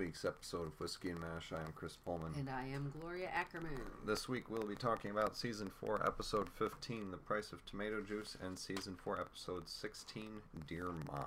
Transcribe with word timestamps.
week's 0.00 0.24
episode 0.24 0.66
of 0.66 0.80
Whiskey 0.80 1.10
and 1.10 1.20
Mash. 1.20 1.52
I 1.52 1.60
am 1.60 1.74
Chris 1.74 1.94
Pullman. 1.94 2.32
And 2.38 2.48
I 2.48 2.64
am 2.68 2.90
Gloria 2.98 3.28
Ackerman. 3.34 3.82
This 4.06 4.30
week 4.30 4.48
we'll 4.48 4.66
be 4.66 4.74
talking 4.74 5.10
about 5.10 5.36
Season 5.36 5.70
4, 5.78 6.06
Episode 6.06 6.48
15, 6.48 7.10
The 7.10 7.18
Price 7.18 7.52
of 7.52 7.62
Tomato 7.66 8.00
Juice, 8.00 8.34
and 8.42 8.58
Season 8.58 8.96
4, 8.96 9.20
Episode 9.20 9.68
16, 9.68 10.40
Dear 10.66 10.86
Ma. 11.06 11.26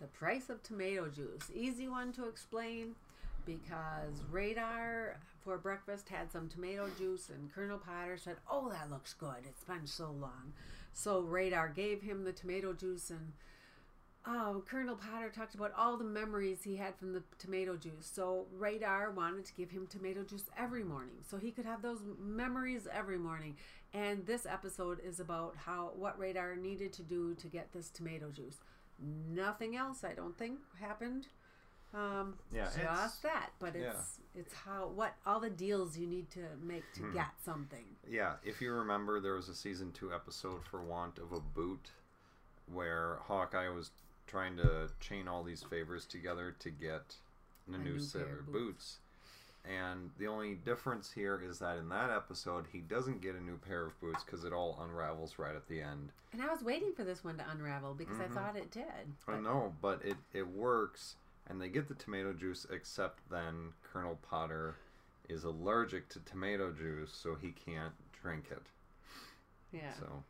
The 0.00 0.06
price 0.06 0.50
of 0.50 0.62
tomato 0.62 1.08
juice. 1.08 1.50
Easy 1.52 1.88
one 1.88 2.12
to 2.12 2.28
explain 2.28 2.94
because 3.44 4.22
Radar 4.30 5.16
for 5.42 5.58
breakfast 5.58 6.08
had 6.08 6.30
some 6.30 6.48
tomato 6.48 6.88
juice, 6.96 7.28
and 7.28 7.52
Colonel 7.52 7.78
Potter 7.78 8.16
said, 8.16 8.36
Oh, 8.48 8.68
that 8.68 8.88
looks 8.88 9.14
good. 9.14 9.42
It's 9.48 9.64
been 9.64 9.88
so 9.88 10.12
long. 10.12 10.52
So 10.92 11.22
Radar 11.22 11.70
gave 11.70 12.02
him 12.02 12.22
the 12.22 12.32
tomato 12.32 12.72
juice, 12.72 13.10
and 13.10 13.32
oh, 14.26 14.62
Colonel 14.68 14.96
Potter 14.96 15.30
talked 15.30 15.54
about 15.54 15.72
all 15.76 15.96
the 15.96 16.04
memories 16.04 16.62
he 16.62 16.76
had 16.76 16.94
from 16.96 17.12
the 17.12 17.22
tomato 17.38 17.76
juice. 17.76 18.10
So 18.12 18.46
Radar 18.56 19.10
wanted 19.10 19.44
to 19.46 19.54
give 19.54 19.70
him 19.70 19.86
tomato 19.86 20.22
juice 20.22 20.44
every 20.56 20.84
morning 20.84 21.16
so 21.28 21.36
he 21.38 21.50
could 21.50 21.64
have 21.66 21.82
those 21.82 22.00
memories 22.20 22.86
every 22.92 23.18
morning. 23.18 23.56
And 23.94 24.24
this 24.26 24.46
episode 24.46 25.00
is 25.04 25.20
about 25.20 25.56
how 25.66 25.92
what 25.96 26.18
Radar 26.18 26.56
needed 26.56 26.92
to 26.94 27.02
do 27.02 27.34
to 27.34 27.46
get 27.48 27.72
this 27.72 27.90
tomato 27.90 28.30
juice. 28.30 28.58
Nothing 29.30 29.76
else, 29.76 30.04
I 30.04 30.14
don't 30.14 30.36
think, 30.38 30.58
happened. 30.80 31.26
Um, 31.94 32.34
Yeah, 32.50 32.68
just 32.74 33.22
that. 33.22 33.50
But 33.58 33.74
yeah. 33.76 33.90
it's 33.90 34.20
it's 34.34 34.54
how 34.54 34.88
what 34.94 35.14
all 35.26 35.40
the 35.40 35.50
deals 35.50 35.98
you 35.98 36.06
need 36.06 36.30
to 36.30 36.40
make 36.62 36.84
to 36.94 37.02
Hmm. 37.02 37.12
get 37.12 37.28
something. 37.44 37.84
Yeah, 38.08 38.36
if 38.44 38.62
you 38.62 38.72
remember, 38.72 39.20
there 39.20 39.34
was 39.34 39.48
a 39.50 39.54
Season 39.54 39.92
2 39.92 40.14
episode 40.14 40.64
for 40.64 40.80
Want 40.80 41.18
of 41.18 41.32
a 41.32 41.40
Boot 41.40 41.90
where 42.72 43.16
Hawkeye 43.24 43.68
was 43.68 43.90
trying 44.26 44.56
to 44.56 44.88
chain 45.00 45.28
all 45.28 45.42
these 45.42 45.62
favors 45.62 46.06
together 46.06 46.54
to 46.60 46.70
get 46.70 47.16
a, 47.70 47.74
A 47.74 47.78
new, 47.78 47.92
new 47.94 47.98
set 48.00 48.26
pair 48.26 48.38
of 48.40 48.52
boots. 48.52 48.98
And 49.64 50.10
the 50.18 50.26
only 50.26 50.54
difference 50.54 51.12
here 51.12 51.40
is 51.40 51.60
that 51.60 51.78
in 51.78 51.88
that 51.90 52.10
episode, 52.10 52.66
he 52.72 52.78
doesn't 52.80 53.20
get 53.20 53.36
a 53.36 53.40
new 53.40 53.56
pair 53.58 53.86
of 53.86 54.00
boots 54.00 54.24
because 54.24 54.42
it 54.44 54.52
all 54.52 54.76
unravels 54.82 55.38
right 55.38 55.54
at 55.54 55.68
the 55.68 55.80
end. 55.80 56.10
And 56.32 56.42
I 56.42 56.48
was 56.48 56.62
waiting 56.64 56.92
for 56.94 57.04
this 57.04 57.22
one 57.22 57.36
to 57.38 57.48
unravel 57.48 57.94
because 57.94 58.16
Mhm. 58.16 58.24
I 58.24 58.34
thought 58.34 58.56
it 58.56 58.70
did. 58.72 59.12
I 59.28 59.38
know, 59.38 59.74
but 59.80 60.04
it, 60.04 60.16
it 60.32 60.48
works, 60.48 61.14
and 61.46 61.60
they 61.60 61.68
get 61.68 61.86
the 61.86 61.94
tomato 61.94 62.32
juice, 62.32 62.66
except 62.70 63.28
then 63.30 63.72
Colonel 63.84 64.18
Potter 64.28 64.74
is 65.28 65.44
allergic 65.44 66.08
to 66.08 66.20
tomato 66.20 66.72
juice, 66.72 67.12
so 67.12 67.36
he 67.36 67.52
can't 67.52 67.94
drink 68.20 68.46
it. 68.50 68.62
Yeah. 69.70 69.92
So, 69.94 70.24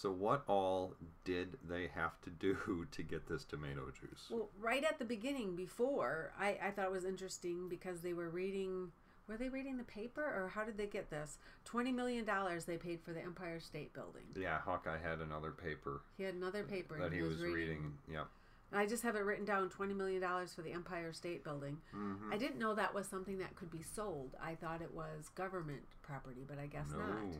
so 0.00 0.12
what 0.12 0.44
all 0.46 0.94
did 1.24 1.56
they 1.68 1.88
have 1.92 2.20
to 2.22 2.30
do 2.30 2.86
to 2.92 3.02
get 3.02 3.28
this 3.28 3.44
tomato 3.44 3.90
juice? 3.90 4.26
Well, 4.30 4.48
right 4.60 4.84
at 4.84 4.98
the 4.98 5.04
beginning, 5.04 5.56
before 5.56 6.32
I, 6.38 6.56
I 6.62 6.70
thought 6.70 6.86
it 6.86 6.92
was 6.92 7.04
interesting 7.04 7.68
because 7.68 8.00
they 8.00 8.12
were 8.12 8.28
reading. 8.28 8.92
Were 9.28 9.36
they 9.36 9.50
reading 9.50 9.76
the 9.76 9.84
paper, 9.84 10.22
or 10.22 10.48
how 10.54 10.64
did 10.64 10.78
they 10.78 10.86
get 10.86 11.10
this? 11.10 11.36
Twenty 11.66 11.92
million 11.92 12.24
dollars 12.24 12.64
they 12.64 12.78
paid 12.78 13.00
for 13.02 13.12
the 13.12 13.20
Empire 13.20 13.60
State 13.60 13.92
Building. 13.92 14.22
yeah, 14.34 14.58
Hawkeye 14.60 14.96
had 15.02 15.18
another 15.18 15.50
paper 15.50 16.00
He 16.16 16.22
had 16.22 16.34
another 16.34 16.62
paper 16.64 16.96
that 16.98 17.06
and 17.06 17.14
he 17.14 17.20
was 17.20 17.42
reading. 17.42 17.92
Yep. 18.10 18.26
And 18.70 18.80
I 18.80 18.86
just 18.86 19.02
have 19.02 19.16
it 19.16 19.24
written 19.24 19.44
down: 19.44 19.68
twenty 19.68 19.92
million 19.94 20.22
dollars 20.22 20.54
for 20.54 20.62
the 20.62 20.72
Empire 20.72 21.12
State 21.12 21.44
Building. 21.44 21.76
hmm 21.92 22.32
I 22.32 22.38
didn't 22.38 22.58
know 22.58 22.74
that 22.74 22.94
was 22.94 23.06
something 23.06 23.38
that 23.38 23.54
could 23.56 23.70
be 23.70 23.82
sold. 23.82 24.30
I 24.42 24.54
thought 24.54 24.80
it 24.80 24.94
was 24.94 25.28
government 25.34 25.82
property, 26.02 26.44
but 26.48 26.58
I 26.58 26.66
guess 26.66 26.86
no, 26.92 26.98
not. 26.98 27.36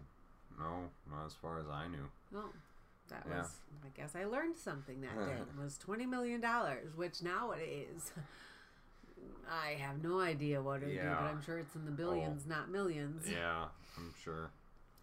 no, 0.58 0.90
not 1.10 1.24
as 1.26 1.32
far 1.40 1.58
as 1.58 1.68
I 1.68 1.86
knew. 1.88 2.10
No, 2.32 2.52
that 3.08 3.24
Yeah. 3.28 3.40
was. 3.42 3.56
I 3.84 3.88
guess 3.96 4.14
I 4.16 4.24
learned 4.24 4.56
something 4.56 5.00
that 5.02 5.14
day. 5.14 5.36
It 5.58 5.62
was 5.62 5.78
twenty 5.78 6.06
million 6.06 6.40
dollars, 6.40 6.94
which 6.96 7.22
nowadays, 7.22 8.12
I 9.50 9.70
have 9.80 10.02
no 10.02 10.20
idea 10.20 10.60
what 10.62 10.82
it 10.82 10.86
would 10.86 10.92
be, 10.94 10.98
but 10.98 11.24
I'm 11.24 11.42
sure 11.42 11.58
it's 11.58 11.74
in 11.74 11.84
the 11.84 11.90
billions, 11.90 12.46
not 12.46 12.70
millions. 12.70 13.26
Yeah, 13.28 13.66
I'm 13.96 14.14
sure. 14.22 14.50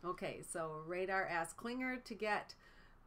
Okay, 0.03 0.41
so 0.47 0.81
Radar 0.85 1.25
asked 1.25 1.57
Klinger 1.57 1.97
to 1.97 2.13
get 2.13 2.53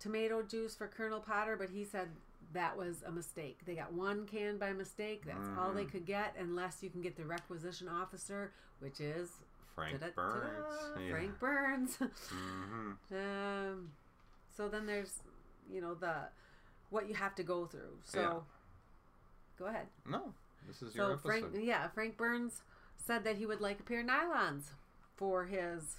tomato 0.00 0.42
juice 0.42 0.74
for 0.74 0.88
Colonel 0.88 1.20
Potter, 1.20 1.56
but 1.56 1.70
he 1.70 1.84
said 1.84 2.08
that 2.52 2.76
was 2.76 3.02
a 3.06 3.12
mistake. 3.12 3.60
They 3.66 3.74
got 3.74 3.92
one 3.92 4.26
can 4.26 4.58
by 4.58 4.72
mistake. 4.72 5.24
That's 5.26 5.48
all 5.56 5.72
they 5.72 5.84
Mhm. 5.84 5.90
could 5.92 6.06
get, 6.06 6.34
unless 6.36 6.82
you 6.82 6.90
can 6.90 7.00
get 7.02 7.14
the 7.16 7.24
requisition 7.24 7.88
officer, 7.88 8.52
which 8.80 9.00
is 9.00 9.30
Frank 9.74 10.00
ta-da, 10.00 10.12
Burns. 10.12 10.64
ta-da, 10.94 11.00
Yeah. 11.00 11.10
Frank 11.12 11.38
Burns. 11.38 11.96
hmm 12.30 12.92
Um, 13.12 13.92
so 14.58 14.68
then 14.68 14.84
there's, 14.84 15.20
you 15.72 15.80
know, 15.80 15.94
the 15.94 16.14
what 16.90 17.08
you 17.08 17.14
have 17.14 17.34
to 17.36 17.42
go 17.42 17.64
through. 17.66 17.96
So 18.04 18.20
Yeah. 18.20 18.40
go 19.58 19.66
ahead. 19.66 19.86
No, 20.04 20.34
this 20.66 20.82
is 20.82 20.94
your 20.94 21.06
So 21.06 21.12
episode. 21.12 21.40
Frank, 21.40 21.46
yeah, 21.64 21.88
Frank 21.88 22.16
Burns 22.18 22.62
said 22.96 23.24
that 23.24 23.36
he 23.38 23.46
would 23.46 23.60
like 23.60 23.80
a 23.80 23.84
pair 23.84 24.00
of 24.00 24.06
nylons 24.06 24.64
for 25.16 25.46
his 25.46 25.96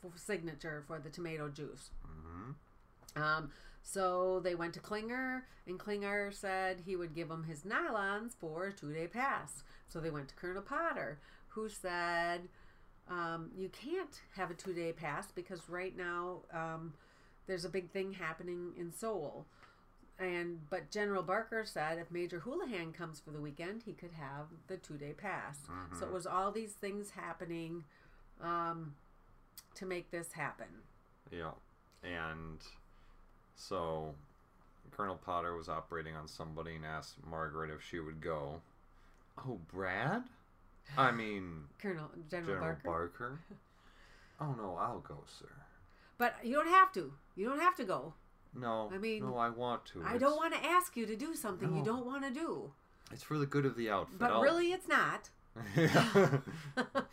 for 0.00 0.10
signature 0.16 0.82
for 0.86 0.98
the 0.98 1.10
tomato 1.10 1.48
juice. 1.48 1.90
hmm 2.04 2.52
Um, 3.14 3.50
so 3.82 4.40
they 4.40 4.54
went 4.54 4.74
to 4.74 4.80
Klinger, 4.80 5.44
and 5.66 5.78
Klinger 5.78 6.30
said 6.32 6.80
he 6.86 6.96
would 6.96 7.14
give 7.14 7.30
him 7.30 7.44
his 7.44 7.62
nylons 7.62 8.32
for 8.40 8.68
a 8.68 8.72
two 8.72 8.92
day 8.92 9.06
pass. 9.06 9.62
So 9.88 10.00
they 10.00 10.10
went 10.10 10.28
to 10.28 10.34
Colonel 10.34 10.62
Potter, 10.62 11.18
who 11.48 11.68
said, 11.68 12.48
um, 13.08 13.50
You 13.54 13.68
can't 13.68 14.20
have 14.36 14.50
a 14.50 14.54
two 14.54 14.72
day 14.72 14.92
pass 14.92 15.30
because 15.30 15.68
right 15.68 15.96
now 15.96 16.42
um, 16.54 16.94
there's 17.46 17.64
a 17.64 17.68
big 17.68 17.90
thing 17.90 18.14
happening 18.14 18.72
in 18.78 18.92
Seoul. 18.92 19.46
And 20.18 20.60
but 20.70 20.90
General 20.90 21.22
Barker 21.22 21.64
said 21.64 21.98
if 21.98 22.10
Major 22.10 22.40
Houlihan 22.40 22.92
comes 22.92 23.18
for 23.18 23.30
the 23.30 23.40
weekend, 23.40 23.82
he 23.84 23.92
could 23.92 24.12
have 24.12 24.46
the 24.68 24.76
two 24.76 24.96
day 24.96 25.12
pass. 25.12 25.58
So 25.98 26.06
it 26.06 26.12
was 26.12 26.26
all 26.26 26.52
these 26.52 26.72
things 26.72 27.10
happening 27.10 27.84
um, 28.40 28.94
to 29.74 29.86
make 29.86 30.10
this 30.10 30.32
happen. 30.32 30.66
Yeah, 31.32 31.52
and 32.04 32.58
so 33.56 34.14
Colonel 34.90 35.16
Potter 35.16 35.56
was 35.56 35.68
operating 35.68 36.14
on 36.14 36.28
somebody 36.28 36.76
and 36.76 36.84
asked 36.84 37.14
Margaret 37.28 37.70
if 37.70 37.82
she 37.82 37.98
would 37.98 38.20
go. 38.20 38.60
Oh, 39.38 39.58
Brad? 39.72 40.22
I 40.96 41.10
mean, 41.10 41.64
Colonel 41.80 42.10
General, 42.30 42.54
General 42.54 42.76
Barker. 42.82 42.82
Barker. 42.84 43.38
Oh 44.40 44.54
no, 44.54 44.76
I'll 44.78 45.00
go, 45.00 45.18
sir. 45.26 45.48
But 46.22 46.36
you 46.44 46.54
don't 46.54 46.68
have 46.68 46.92
to. 46.92 47.12
You 47.34 47.48
don't 47.48 47.58
have 47.58 47.74
to 47.74 47.84
go. 47.84 48.14
No, 48.54 48.88
I 48.94 48.98
mean, 48.98 49.24
no, 49.24 49.36
I 49.36 49.48
want 49.48 49.84
to. 49.86 50.02
I 50.04 50.14
It's- 50.14 50.20
don't 50.20 50.36
want 50.36 50.54
to 50.54 50.64
ask 50.64 50.96
you 50.96 51.04
to 51.04 51.16
do 51.16 51.34
something 51.34 51.74
you 51.76 51.82
don't 51.84 52.06
want 52.06 52.22
to 52.22 52.30
do. 52.30 52.70
It's 53.10 53.24
for 53.24 53.38
the 53.38 53.46
good 53.46 53.66
of 53.66 53.74
the 53.74 53.90
outfit. 53.90 54.20
But 54.20 54.30
I'll- 54.30 54.40
really, 54.40 54.72
it's 54.72 54.86
not. 54.86 55.30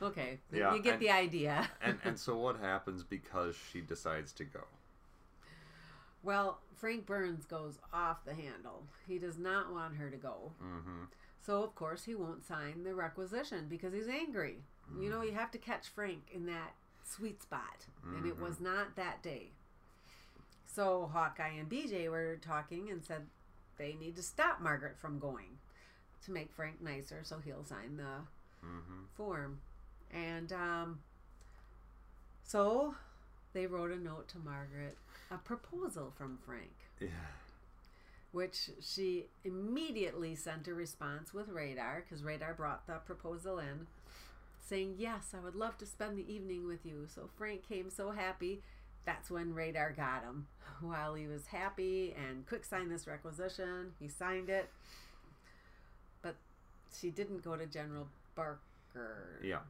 Okay, 0.00 0.38
Yeah, 0.52 0.74
you 0.74 0.80
get 0.80 0.94
and- 0.94 1.02
the 1.02 1.10
idea. 1.10 1.68
and 1.82 1.98
and 2.04 2.18
so 2.18 2.36
what 2.44 2.58
happens 2.60 3.02
because 3.02 3.54
she 3.70 3.80
decides 3.82 4.32
to 4.34 4.44
go? 4.44 4.64
well, 6.22 6.60
Frank 6.74 7.04
Burns 7.06 7.44
goes 7.44 7.78
off 7.92 8.24
the 8.24 8.34
handle. 8.34 8.84
He 9.06 9.18
does 9.18 9.36
not 9.38 9.72
want 9.72 9.96
her 9.96 10.08
to 10.10 10.16
go. 10.16 10.52
Mm-hmm. 10.62 11.04
So, 11.40 11.62
of 11.62 11.74
course, 11.74 12.04
he 12.04 12.14
won't 12.14 12.44
sign 12.44 12.82
the 12.82 12.94
requisition 12.94 13.66
because 13.68 13.92
he's 13.92 14.08
angry. 14.08 14.56
You 15.00 15.08
know, 15.10 15.22
you 15.22 15.32
have 15.32 15.50
to 15.52 15.58
catch 15.58 15.88
Frank 15.88 16.22
in 16.32 16.46
that 16.46 16.74
sweet 17.06 17.42
spot. 17.42 17.86
And 18.04 18.26
it 18.26 18.38
was 18.40 18.60
not 18.60 18.94
that 18.96 19.22
day. 19.22 19.50
So, 20.72 21.10
Hawkeye 21.12 21.54
and 21.58 21.68
BJ 21.68 22.10
were 22.10 22.36
talking 22.40 22.88
and 22.90 23.02
said 23.04 23.22
they 23.78 23.94
need 23.98 24.14
to 24.16 24.22
stop 24.22 24.60
Margaret 24.60 24.96
from 24.98 25.18
going 25.18 25.58
to 26.24 26.30
make 26.30 26.52
Frank 26.52 26.80
nicer 26.82 27.20
so 27.24 27.38
he'll 27.44 27.64
sign 27.64 27.96
the 27.96 28.24
Mm-hmm. 28.64 29.04
form. 29.16 29.58
And 30.12 30.52
um, 30.52 30.98
so 32.44 32.94
they 33.52 33.66
wrote 33.66 33.90
a 33.92 33.96
note 33.96 34.28
to 34.30 34.38
Margaret, 34.38 34.96
a 35.30 35.38
proposal 35.38 36.12
from 36.16 36.38
Frank 36.44 36.72
Yeah. 37.00 37.08
which 38.32 38.70
she 38.80 39.26
immediately 39.44 40.34
sent 40.34 40.68
a 40.68 40.74
response 40.74 41.32
with 41.32 41.48
Radar 41.48 42.02
because 42.04 42.24
Radar 42.24 42.54
brought 42.54 42.86
the 42.86 42.94
proposal 42.94 43.58
in, 43.58 43.86
saying, 44.66 44.96
Yes, 44.98 45.32
I 45.36 45.42
would 45.42 45.54
love 45.54 45.78
to 45.78 45.86
spend 45.86 46.18
the 46.18 46.32
evening 46.32 46.66
with 46.66 46.84
you. 46.84 47.06
So 47.12 47.28
Frank 47.36 47.66
came 47.68 47.90
so 47.90 48.10
happy. 48.10 48.62
That's 49.04 49.30
when 49.30 49.54
Radar 49.54 49.92
got 49.92 50.22
him. 50.22 50.46
While 50.80 51.14
he 51.14 51.26
was 51.26 51.46
happy 51.46 52.14
and 52.16 52.46
quick 52.46 52.64
sign 52.64 52.88
this 52.88 53.06
requisition, 53.06 53.92
he 54.00 54.08
signed 54.08 54.50
it. 54.50 54.68
But 56.22 56.34
she 56.98 57.10
didn't 57.10 57.44
go 57.44 57.56
to 57.56 57.66
General 57.66 58.08
Barker. 58.34 59.40
Yeah. 59.42 59.60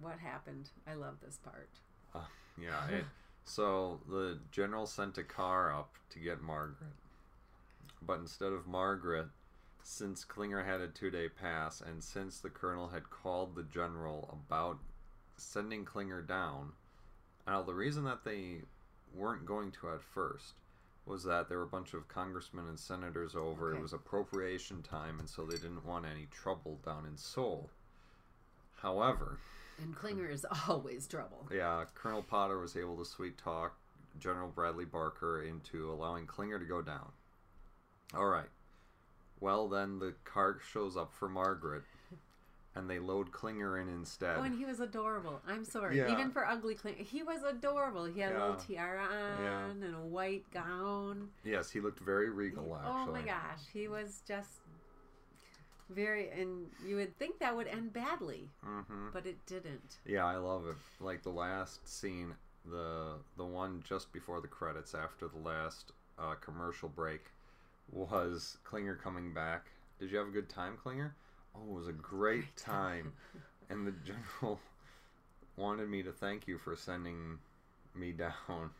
What 0.00 0.18
happened? 0.18 0.68
I 0.86 0.94
love 0.94 1.14
this 1.24 1.38
part. 1.42 1.68
Uh, 2.14 2.20
yeah. 2.60 2.88
It, 2.88 3.04
so 3.44 4.00
the 4.08 4.38
general 4.52 4.86
sent 4.86 5.16
a 5.18 5.22
car 5.22 5.72
up 5.72 5.94
to 6.10 6.18
get 6.18 6.42
Margaret. 6.42 6.92
But 8.02 8.18
instead 8.18 8.52
of 8.52 8.66
Margaret, 8.66 9.28
since 9.88 10.24
Klinger 10.24 10.64
had 10.64 10.80
a 10.80 10.88
two 10.88 11.10
day 11.10 11.28
pass 11.28 11.80
and 11.80 12.02
since 12.02 12.40
the 12.40 12.50
colonel 12.50 12.88
had 12.88 13.08
called 13.08 13.54
the 13.54 13.62
general 13.62 14.28
about 14.32 14.78
sending 15.36 15.84
Klinger 15.84 16.22
down, 16.22 16.72
now 17.46 17.62
the 17.62 17.72
reason 17.74 18.02
that 18.04 18.24
they 18.24 18.62
weren't 19.14 19.46
going 19.46 19.70
to 19.70 19.90
at 19.90 20.02
first 20.02 20.54
was 21.06 21.22
that 21.22 21.48
there 21.48 21.58
were 21.58 21.64
a 21.64 21.68
bunch 21.68 21.94
of 21.94 22.08
congressmen 22.08 22.66
and 22.66 22.78
senators 22.78 23.36
over. 23.36 23.68
Okay. 23.70 23.78
It 23.78 23.82
was 23.82 23.92
appropriation 23.92 24.82
time, 24.82 25.20
and 25.20 25.28
so 25.28 25.44
they 25.44 25.54
didn't 25.56 25.86
want 25.86 26.04
any 26.04 26.26
trouble 26.32 26.80
down 26.84 27.06
in 27.06 27.16
Seoul. 27.16 27.70
However, 28.82 29.38
And 29.80 29.94
Klinger 29.94 30.28
is 30.28 30.44
always 30.68 31.06
trouble. 31.06 31.46
yeah, 31.52 31.84
Colonel 31.94 32.22
Potter 32.24 32.58
was 32.58 32.76
able 32.76 32.96
to 32.96 33.04
sweet 33.04 33.38
talk 33.38 33.76
General 34.18 34.48
Bradley 34.48 34.84
Barker 34.84 35.42
into 35.44 35.92
allowing 35.92 36.26
Klinger 36.26 36.58
to 36.58 36.64
go 36.64 36.82
down. 36.82 37.12
All 38.12 38.26
right. 38.26 38.48
Well, 39.40 39.68
then 39.68 39.98
the 39.98 40.14
car 40.24 40.58
shows 40.72 40.96
up 40.96 41.12
for 41.12 41.28
Margaret, 41.28 41.82
and 42.74 42.88
they 42.88 42.98
load 42.98 43.32
Klinger 43.32 43.78
in 43.78 43.88
instead. 43.88 44.36
Oh, 44.38 44.42
and 44.42 44.56
he 44.58 44.64
was 44.64 44.80
adorable. 44.80 45.40
I'm 45.46 45.64
sorry. 45.64 45.98
Yeah. 45.98 46.10
Even 46.12 46.30
for 46.30 46.46
ugly 46.46 46.74
Klinger, 46.74 47.02
he 47.02 47.22
was 47.22 47.42
adorable. 47.42 48.04
He 48.06 48.20
had 48.20 48.32
a 48.32 48.38
little 48.40 48.54
tiara 48.56 49.02
on 49.04 49.42
Yeah. 49.44 49.66
and 49.66 49.94
a 49.94 49.98
white 50.00 50.44
gown. 50.52 51.28
yes, 51.44 51.70
he 51.70 51.80
looked 51.80 52.00
very 52.00 52.30
regal, 52.30 52.74
actually. 52.76 52.92
Oh 52.92 53.06
my 53.12 53.22
gosh, 53.22 53.60
he 53.72 53.88
was 53.88 54.22
just 54.26 54.60
very. 55.90 56.30
And 56.30 56.66
you 56.86 56.96
would 56.96 57.16
think 57.18 57.38
that 57.38 57.54
would 57.54 57.66
end 57.66 57.92
badly, 57.92 58.50
hmm 58.64 59.08
but 59.12 59.26
it 59.26 59.36
didn't. 59.46 59.98
Yeah, 60.06 60.24
I 60.26 60.36
love 60.36 60.66
it. 60.66 60.76
Like 61.00 61.22
the 61.22 61.30
last 61.30 61.86
scene, 61.88 62.34
the 62.64 63.12
the 63.36 63.44
one 63.44 63.82
just 63.86 64.12
before 64.12 64.40
the 64.40 64.48
credits, 64.48 64.94
after 64.94 65.28
the 65.28 65.38
last 65.38 65.92
uh, 66.18 66.34
commercial 66.40 66.88
break, 66.88 67.26
was 67.90 68.58
Klinger 68.64 68.96
coming 68.96 69.32
back. 69.32 69.66
Did 69.98 70.10
you 70.10 70.18
have 70.18 70.28
a 70.28 70.32
good 70.32 70.48
time, 70.48 70.76
Klinger? 70.76 71.14
Oh, 71.54 71.62
it 71.62 71.72
was 71.78 71.88
a 71.88 71.92
great 71.92 72.56
time. 72.56 73.12
and 73.70 73.86
the 73.86 73.92
general 74.04 74.60
wanted 75.56 75.88
me 75.88 76.02
to 76.02 76.12
thank 76.12 76.46
you 76.46 76.58
for 76.58 76.76
sending 76.76 77.38
me 77.94 78.12
down. 78.12 78.32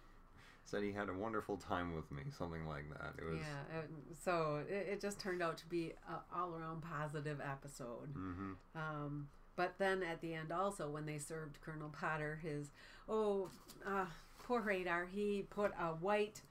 Said 0.64 0.82
he 0.82 0.90
had 0.92 1.08
a 1.08 1.14
wonderful 1.14 1.56
time 1.56 1.94
with 1.94 2.10
me, 2.10 2.24
something 2.36 2.66
like 2.66 2.88
that. 2.90 3.12
It 3.18 3.24
was. 3.24 3.38
Yeah. 3.38 3.78
it- 3.78 3.90
So 4.24 4.64
it, 4.68 4.88
it 4.94 5.00
just 5.00 5.20
turned 5.20 5.40
out 5.42 5.56
to 5.58 5.66
be 5.68 5.92
a 6.10 6.36
all 6.36 6.54
around 6.56 6.82
positive 6.82 7.40
episode. 7.40 8.08
hmm 8.12 8.52
Um, 8.74 9.28
but 9.54 9.74
then 9.78 10.02
at 10.02 10.20
the 10.20 10.34
end, 10.34 10.50
also, 10.52 10.90
when 10.90 11.06
they 11.06 11.18
served 11.18 11.60
Colonel 11.62 11.88
Potter 11.88 12.40
his, 12.42 12.72
oh, 13.08 13.48
uh, 13.86 14.06
poor 14.42 14.60
radar, 14.60 15.06
he 15.06 15.46
put 15.48 15.72
a 15.80 15.92
white, 15.94 16.42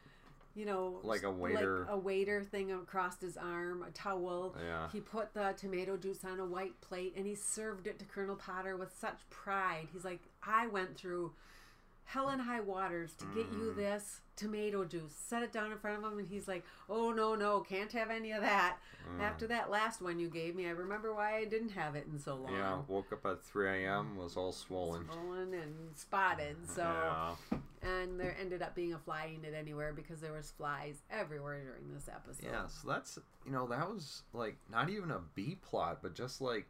you 0.55 0.65
know, 0.65 0.99
Like 1.03 1.23
a 1.23 1.29
waiter- 1.31 1.81
like 1.81 1.89
a 1.89 1.97
waiter 1.97 2.41
thing 2.43 2.71
across 2.71 3.19
his 3.19 3.35
arm, 3.37 3.83
a 3.83 3.91
towel. 3.91 4.55
Yeah. 4.59 4.89
He 4.89 5.01
put 5.01 5.33
the 5.33 5.53
tomato 5.57 5.97
juice 5.97 6.23
on 6.23 6.39
a 6.39 6.45
white 6.45 6.79
plate 6.81 7.13
and 7.17 7.25
he 7.27 7.35
served 7.35 7.87
it 7.87 7.99
to 7.99 8.05
Colonel 8.05 8.35
Potter 8.37 8.77
with 8.77 8.97
such 8.97 9.19
pride. 9.29 9.89
He's 9.91 10.05
like, 10.05 10.21
I 10.41 10.67
went 10.67 10.95
through 10.97 11.33
hell 12.05 12.29
and 12.29 12.41
high 12.41 12.61
waters 12.61 13.13
to 13.15 13.25
get 13.35 13.51
you 13.51 13.71
Mm. 13.73 13.75
this 13.75 14.21
tomato 14.35 14.85
juice. 14.85 15.13
Set 15.27 15.43
it 15.43 15.51
down 15.51 15.71
in 15.71 15.77
front 15.77 16.03
of 16.03 16.11
him, 16.11 16.19
and 16.19 16.27
he's 16.27 16.47
like, 16.47 16.63
"Oh 16.89 17.11
no, 17.11 17.35
no, 17.35 17.59
can't 17.61 17.91
have 17.93 18.09
any 18.09 18.31
of 18.31 18.41
that." 18.41 18.77
Mm. 19.07 19.21
After 19.21 19.47
that 19.47 19.69
last 19.69 20.01
one 20.01 20.19
you 20.19 20.27
gave 20.29 20.55
me, 20.55 20.65
I 20.65 20.71
remember 20.71 21.13
why 21.13 21.37
I 21.37 21.45
didn't 21.45 21.69
have 21.69 21.95
it 21.95 22.07
in 22.11 22.17
so 22.19 22.35
long. 22.35 22.53
Yeah, 22.53 22.79
woke 22.87 23.13
up 23.13 23.25
at 23.25 23.43
3 23.43 23.83
a.m., 23.85 24.17
was 24.17 24.35
all 24.35 24.51
swollen. 24.51 25.05
Swollen 25.11 25.53
and 25.53 25.95
spotted. 25.95 26.57
So, 26.67 26.81
Yeah. 26.81 27.35
and 27.83 28.19
there 28.19 28.35
ended 28.41 28.61
up 28.63 28.73
being 28.73 28.93
a 28.93 28.97
fly 28.97 29.31
in 29.37 29.45
it 29.45 29.53
anywhere 29.53 29.93
because 29.93 30.21
there 30.21 30.33
was 30.33 30.51
flies 30.51 31.03
everywhere 31.11 31.63
during 31.63 31.93
this 31.93 32.09
episode. 32.09 32.45
Yeah, 32.49 32.67
so 32.67 32.87
that's 32.87 33.19
you 33.45 33.51
know 33.51 33.67
that 33.67 33.87
was 33.89 34.23
like 34.33 34.57
not 34.71 34.89
even 34.89 35.11
a 35.11 35.19
B 35.35 35.57
plot, 35.61 35.99
but 36.01 36.15
just 36.15 36.41
like 36.41 36.67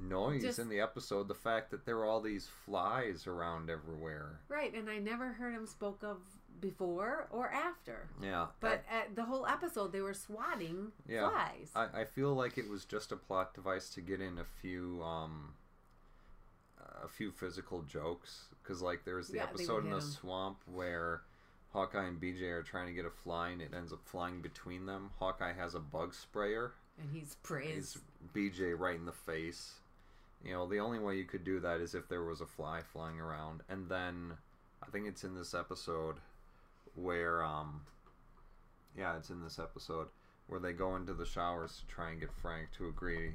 noise 0.00 0.42
Just- 0.42 0.58
in 0.60 0.68
the 0.68 0.80
episode. 0.80 1.26
The 1.26 1.34
fact 1.34 1.70
that 1.72 1.84
there 1.84 1.96
were 1.96 2.04
all 2.04 2.20
these 2.20 2.46
flies 2.64 3.26
around 3.26 3.68
everywhere. 3.70 4.38
Right, 4.48 4.72
and 4.72 4.88
I 4.88 4.98
never 4.98 5.32
heard 5.32 5.52
him 5.54 5.66
spoke 5.66 6.04
of 6.04 6.18
before 6.60 7.26
or 7.30 7.50
after. 7.50 8.08
Yeah, 8.22 8.46
But 8.60 8.84
at 8.90 9.14
the 9.16 9.24
whole 9.24 9.46
episode, 9.46 9.92
they 9.92 10.00
were 10.00 10.14
swatting 10.14 10.92
Yeah. 11.08 11.28
flies. 11.30 11.70
I, 11.74 12.00
I 12.00 12.04
feel 12.04 12.34
like 12.34 12.58
it 12.58 12.68
was 12.68 12.84
just 12.84 13.12
a 13.12 13.16
plot 13.16 13.54
device 13.54 13.90
to 13.90 14.00
get 14.00 14.20
in 14.20 14.38
a 14.38 14.44
few 14.44 15.02
um 15.02 15.54
a 17.02 17.08
few 17.08 17.30
physical 17.30 17.82
jokes 17.82 18.46
because 18.62 18.82
like 18.82 19.04
there 19.04 19.16
was 19.16 19.28
the 19.28 19.36
Yeah, 19.38 19.44
episode 19.44 19.84
in 19.84 19.90
the 19.90 19.96
'em. 19.96 20.00
swamp 20.02 20.58
where 20.66 21.22
Hawkeye 21.72 22.04
and 22.06 22.20
BJ 22.20 22.50
are 22.50 22.62
trying 22.62 22.86
to 22.88 22.92
get 22.92 23.04
a 23.06 23.10
fly 23.10 23.50
and 23.50 23.62
it 23.62 23.72
ends 23.74 23.92
up 23.92 24.04
flying 24.04 24.42
between 24.42 24.86
them. 24.86 25.10
Hawkeye 25.18 25.52
has 25.52 25.74
a 25.74 25.80
bug 25.80 26.14
sprayer. 26.14 26.72
and 26.98 27.10
he's 27.12 27.36
praised. 27.36 27.94
He's 27.94 28.02
BJ 28.34 28.74
right 28.78 28.96
in 28.96 29.06
the 29.06 29.12
face. 29.12 29.76
You 30.44 30.52
know, 30.52 30.66
the 30.66 30.80
only 30.80 30.98
way 30.98 31.16
you 31.16 31.24
could 31.24 31.44
do 31.44 31.58
that 31.60 31.80
is 31.80 31.94
if 31.94 32.08
there 32.08 32.22
was 32.24 32.42
a 32.42 32.46
fly 32.46 32.82
flying 32.82 33.18
around. 33.18 33.62
And 33.70 33.88
then 33.88 34.36
I 34.82 34.90
think 34.90 35.06
it's 35.06 35.24
in 35.24 35.34
this 35.34 35.54
episode 35.54 36.16
where 36.94 37.42
um 37.42 37.82
yeah, 38.96 39.16
it's 39.16 39.30
in 39.30 39.42
this 39.42 39.58
episode 39.58 40.08
where 40.46 40.60
they 40.60 40.72
go 40.72 40.96
into 40.96 41.14
the 41.14 41.24
showers 41.24 41.78
to 41.80 41.94
try 41.94 42.10
and 42.10 42.20
get 42.20 42.32
Frank 42.32 42.68
to 42.76 42.88
agree. 42.88 43.34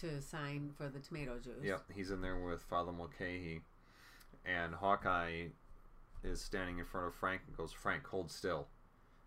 to 0.00 0.22
sign 0.22 0.70
for 0.76 0.88
the 0.88 1.00
tomato 1.00 1.38
juice. 1.38 1.64
Yep, 1.64 1.82
he's 1.92 2.10
in 2.10 2.20
there 2.20 2.38
with 2.38 2.62
Father 2.62 2.92
Mulcahy 2.92 3.60
and 4.44 4.74
Hawkeye 4.74 5.46
is 6.22 6.40
standing 6.40 6.78
in 6.78 6.84
front 6.84 7.06
of 7.06 7.14
Frank 7.14 7.42
and 7.46 7.56
goes, 7.56 7.72
Frank, 7.72 8.06
hold 8.06 8.30
still. 8.30 8.66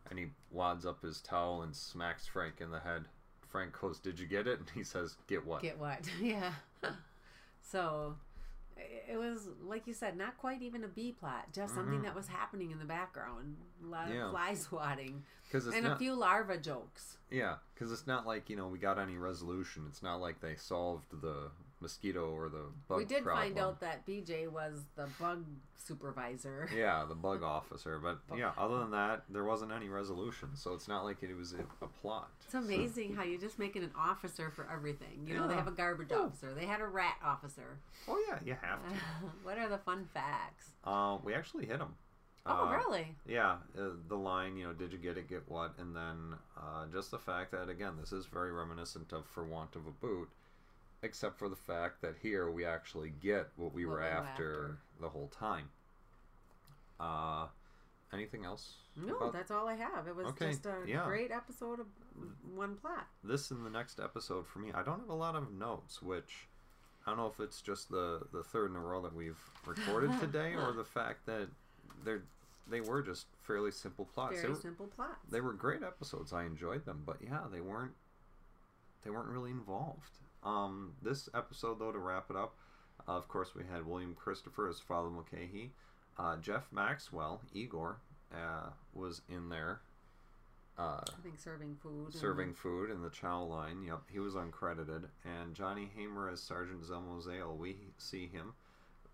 And 0.10 0.18
he 0.18 0.28
wads 0.52 0.86
up 0.86 1.02
his 1.02 1.22
towel 1.22 1.64
and 1.64 1.76
smacks 1.76 2.26
Frank 2.28 2.56
in 2.62 2.72
the 2.72 2.80
head. 2.80 3.06
Frank 3.50 3.80
goes, 3.80 4.00
Did 4.00 4.20
you 4.20 4.28
get 4.28 4.48
it? 4.48 4.60
And 4.60 4.70
he 4.74 4.84
says, 4.84 5.18
Get 5.28 5.46
what? 5.46 5.62
Get 5.62 5.80
what? 5.80 6.00
yeah. 6.22 6.52
so 7.62 8.16
it 9.10 9.18
was 9.18 9.48
like 9.64 9.88
you 9.88 9.94
said, 9.94 10.18
not 10.18 10.38
quite 10.38 10.62
even 10.62 10.84
a 10.84 10.88
B 10.88 11.12
plot, 11.12 11.52
just 11.54 11.74
something 11.76 12.00
Mhm. 12.00 12.04
that 12.04 12.16
was 12.16 12.28
happening 12.28 12.72
in 12.72 12.80
the 12.80 12.86
background. 12.86 13.58
A 13.84 13.86
lot 13.88 14.10
Yeah. 14.10 14.26
of 14.26 14.32
fly 14.32 14.54
swatting 14.56 15.24
and 15.54 15.84
not, 15.84 15.96
a 15.96 15.96
few 15.98 16.14
larva 16.14 16.58
jokes. 16.58 17.18
yeah, 17.30 17.58
because 17.74 17.92
it's 17.92 18.06
not 18.08 18.26
like 18.26 18.50
you 18.50 18.56
know 18.56 18.68
we 18.68 18.80
got 18.80 19.00
any 19.00 19.18
resolution. 19.18 19.86
It's 19.88 20.04
not 20.04 20.18
like 20.22 20.40
they 20.42 20.56
solved 20.56 21.22
the 21.22 21.52
mosquito 21.80 22.32
or 22.34 22.50
the 22.50 22.64
bug. 22.88 22.98
we 22.98 23.06
did 23.06 23.24
find 23.24 23.58
out 23.60 23.80
that 23.82 24.06
BJ 24.06 24.48
was 24.52 24.82
the 24.96 25.08
bug 25.20 25.46
supervisor. 25.78 26.70
Yeah, 26.76 27.06
the 27.08 27.16
bug 27.16 27.44
officer, 27.44 28.00
but 28.00 28.20
yeah, 28.38 28.52
other 28.58 28.80
than 28.80 28.92
that, 28.92 29.24
there 29.30 29.44
wasn't 29.44 29.72
any 29.72 29.88
resolution. 29.90 30.50
So 30.56 30.74
it's 30.74 30.88
not 30.88 31.04
like 31.04 31.24
it 31.24 31.36
was 31.36 31.54
a, 31.54 31.84
a 31.84 31.88
plot. 31.88 32.30
It's 32.46 32.54
amazing 32.54 33.16
how 33.16 33.24
you 33.24 33.38
just 33.38 33.58
making 33.58 33.84
an 33.84 33.92
officer 33.98 34.50
for 34.52 34.68
everything. 34.72 35.26
You 35.26 35.36
know, 35.36 35.48
they 35.48 35.56
have 35.56 35.68
a 35.68 35.72
garbage 35.72 36.10
Oh. 36.12 36.26
officer. 36.26 36.54
They 36.54 36.66
had 36.66 36.82
a 36.82 36.88
rat 36.88 37.16
officer. 37.24 37.80
Oh 38.08 38.22
yeah, 38.30 38.40
you 38.46 38.56
have 38.62 38.80
to. 38.84 38.96
what 39.44 39.58
are 39.58 39.70
the 39.70 39.78
fun 39.78 40.08
facts? 40.14 40.72
Uh, 40.84 41.18
we 41.24 41.34
actually 41.34 41.66
hit 41.66 41.80
him. 41.80 41.96
oh, 42.46 42.68
Uh, 42.68 42.78
really? 42.78 43.16
Yeah, 43.28 43.58
uh, 43.78 43.90
the 44.08 44.16
line, 44.18 44.56
you 44.58 44.68
know, 44.68 44.74
did 44.74 44.92
you 44.92 44.98
get 45.00 45.18
it, 45.18 45.30
get 45.30 45.44
what? 45.48 45.74
And 45.80 45.96
then 45.96 46.36
uh, 46.58 46.86
just 46.94 47.12
the 47.12 47.20
fact 47.20 47.52
that, 47.52 47.70
again, 47.70 47.94
this 48.00 48.12
is 48.12 48.26
very 48.26 48.52
reminiscent 48.52 49.12
of 49.14 49.26
For 49.26 49.44
Want 49.46 49.76
of 49.76 49.86
a 49.88 49.92
Boot, 49.92 50.30
except 51.04 51.38
for 51.40 51.48
the 51.50 51.56
fact 51.56 52.02
that 52.02 52.16
here 52.22 52.50
we 52.50 52.66
actually 52.66 53.12
get 53.22 53.48
what 53.56 53.74
we 53.74 53.86
What 53.86 53.92
were 53.94 54.00
we 54.02 54.06
after, 54.08 54.28
after. 54.64 54.78
the 55.02 55.10
whole 55.10 55.28
time. 55.28 55.70
Uh, 57.00 57.48
anything 58.14 58.46
else? 58.46 58.74
No, 58.96 59.30
that's 59.32 59.52
all 59.52 59.68
I 59.68 59.76
have. 59.76 60.08
It 60.08 60.16
was 60.16 60.28
Okay, 60.28 60.50
just 60.50 60.66
a 60.66 60.76
yeah. 60.88 61.06
great 61.06 61.32
episode 61.32 61.80
of 61.80 61.86
one 62.56 62.76
plot. 62.76 63.06
this 63.24 63.52
in 63.52 63.64
the 63.64 63.70
next 63.70 64.00
episode 64.00 64.48
for 64.48 64.60
me? 64.60 64.72
I 64.74 64.82
don't 64.82 65.00
have 65.00 65.10
a 65.10 65.14
lot 65.16 65.36
of 65.36 65.52
notes, 65.54 66.02
which 66.02 66.48
I 67.06 67.12
don't 67.12 67.18
know 67.20 67.28
if 67.28 67.40
it's 67.40 67.62
just 67.62 67.90
the, 67.90 68.22
the 68.34 68.42
third 68.44 68.72
in 68.72 68.76
a 68.76 68.80
row 68.80 69.02
that 69.04 69.14
we've 69.16 69.38
recorded 69.66 70.12
today 70.20 70.56
or 70.56 70.72
the 70.74 70.84
fact 70.84 71.26
that 71.28 71.48
they're 72.04 72.24
they 72.70 72.82
were 72.82 73.02
just 73.02 73.28
fairly 73.44 73.72
simple 73.72 74.04
plots. 74.14 74.42
Very 74.42 74.50
were- 74.54 74.60
simple 74.60 74.88
plots. 74.88 75.16
they 75.32 75.40
were 75.40 75.54
great 75.54 75.84
episodes. 75.84 76.34
I 76.34 76.44
enjoyed 76.44 76.86
them, 76.86 77.04
but 77.06 77.18
yeah, 77.24 77.42
they 77.52 77.62
weren't 77.62 77.94
they 79.04 79.10
weren't 79.12 79.30
really 79.30 79.52
involved. 79.52 80.18
Um, 80.44 80.94
this 81.02 81.30
episode, 81.34 81.80
though, 81.80 81.92
to 81.92 82.00
wrap 82.00 82.30
it 82.30 82.36
up, 82.36 82.56
uh, 83.08 83.12
of 83.14 83.28
course, 83.28 83.56
we 83.56 83.64
had 83.72 83.86
William 83.86 84.16
Christopher 84.16 84.68
as 84.68 84.80
Father 84.80 85.10
Mulcahy. 85.10 85.72
Uh, 86.18 86.38
Jeff 86.38 86.68
Maxwell, 86.72 87.42
Igor, 87.54 87.98
uh, 88.34 88.70
was 88.94 89.22
in 89.30 89.50
there. 89.50 89.82
Uh, 90.78 91.02
I 91.08 91.22
think 91.24 91.40
serving 91.40 91.76
food. 91.82 92.06
and- 92.06 92.14
serving 92.14 92.54
food 92.54 92.92
in 92.92 93.02
the 93.02 93.10
chow 93.10 93.42
line. 93.44 93.84
Yep, 93.84 94.02
he 94.12 94.20
was 94.20 94.36
uncredited. 94.36 95.06
And 95.26 95.56
Johnny 95.56 95.90
Haymer 95.96 96.30
as 96.30 96.42
Sergeant 96.42 96.84
Zelmo 96.84 97.22
Zale. 97.22 97.56
We 97.56 97.78
see 97.98 98.28
him. 98.28 98.54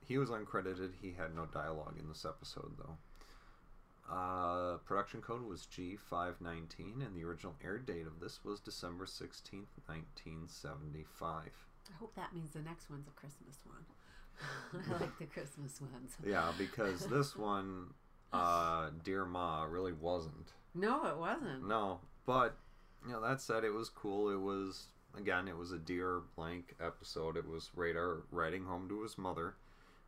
He 0.05 0.17
was 0.17 0.29
uncredited. 0.29 0.91
He 1.01 1.13
had 1.13 1.33
no 1.33 1.45
dialogue 1.45 1.95
in 1.97 2.09
this 2.09 2.25
episode, 2.25 2.73
though. 2.77 2.97
Uh, 4.09 4.77
production 4.85 5.21
code 5.21 5.43
was 5.43 5.67
G519, 5.71 7.05
and 7.05 7.15
the 7.15 7.23
original 7.23 7.55
air 7.63 7.77
date 7.77 8.05
of 8.05 8.19
this 8.19 8.43
was 8.43 8.59
December 8.59 9.05
16th, 9.05 9.67
1975. 9.85 11.41
I 11.89 11.97
hope 11.99 12.15
that 12.15 12.33
means 12.33 12.51
the 12.53 12.61
next 12.61 12.89
one's 12.89 13.07
a 13.07 13.11
Christmas 13.11 13.57
one. 13.65 14.83
I 14.97 15.01
like 15.01 15.17
the 15.19 15.25
Christmas 15.25 15.79
ones. 15.81 16.13
Yeah, 16.25 16.51
because 16.57 17.05
this 17.05 17.35
one, 17.37 17.87
uh, 18.31 18.89
Dear 19.03 19.25
Ma, 19.25 19.63
really 19.63 19.93
wasn't. 19.93 20.53
No, 20.75 21.05
it 21.05 21.17
wasn't. 21.17 21.67
No, 21.67 21.99
but 22.25 22.55
you 23.05 23.11
know 23.11 23.21
that 23.21 23.41
said, 23.41 23.63
it 23.63 23.73
was 23.73 23.89
cool. 23.89 24.29
It 24.29 24.39
was 24.39 24.87
again, 25.17 25.47
it 25.47 25.57
was 25.57 25.71
a 25.71 25.77
dear 25.77 26.21
blank 26.35 26.75
episode. 26.81 27.37
It 27.37 27.47
was 27.47 27.69
Radar 27.75 28.23
writing 28.31 28.65
home 28.65 28.89
to 28.89 29.03
his 29.03 29.17
mother, 29.17 29.55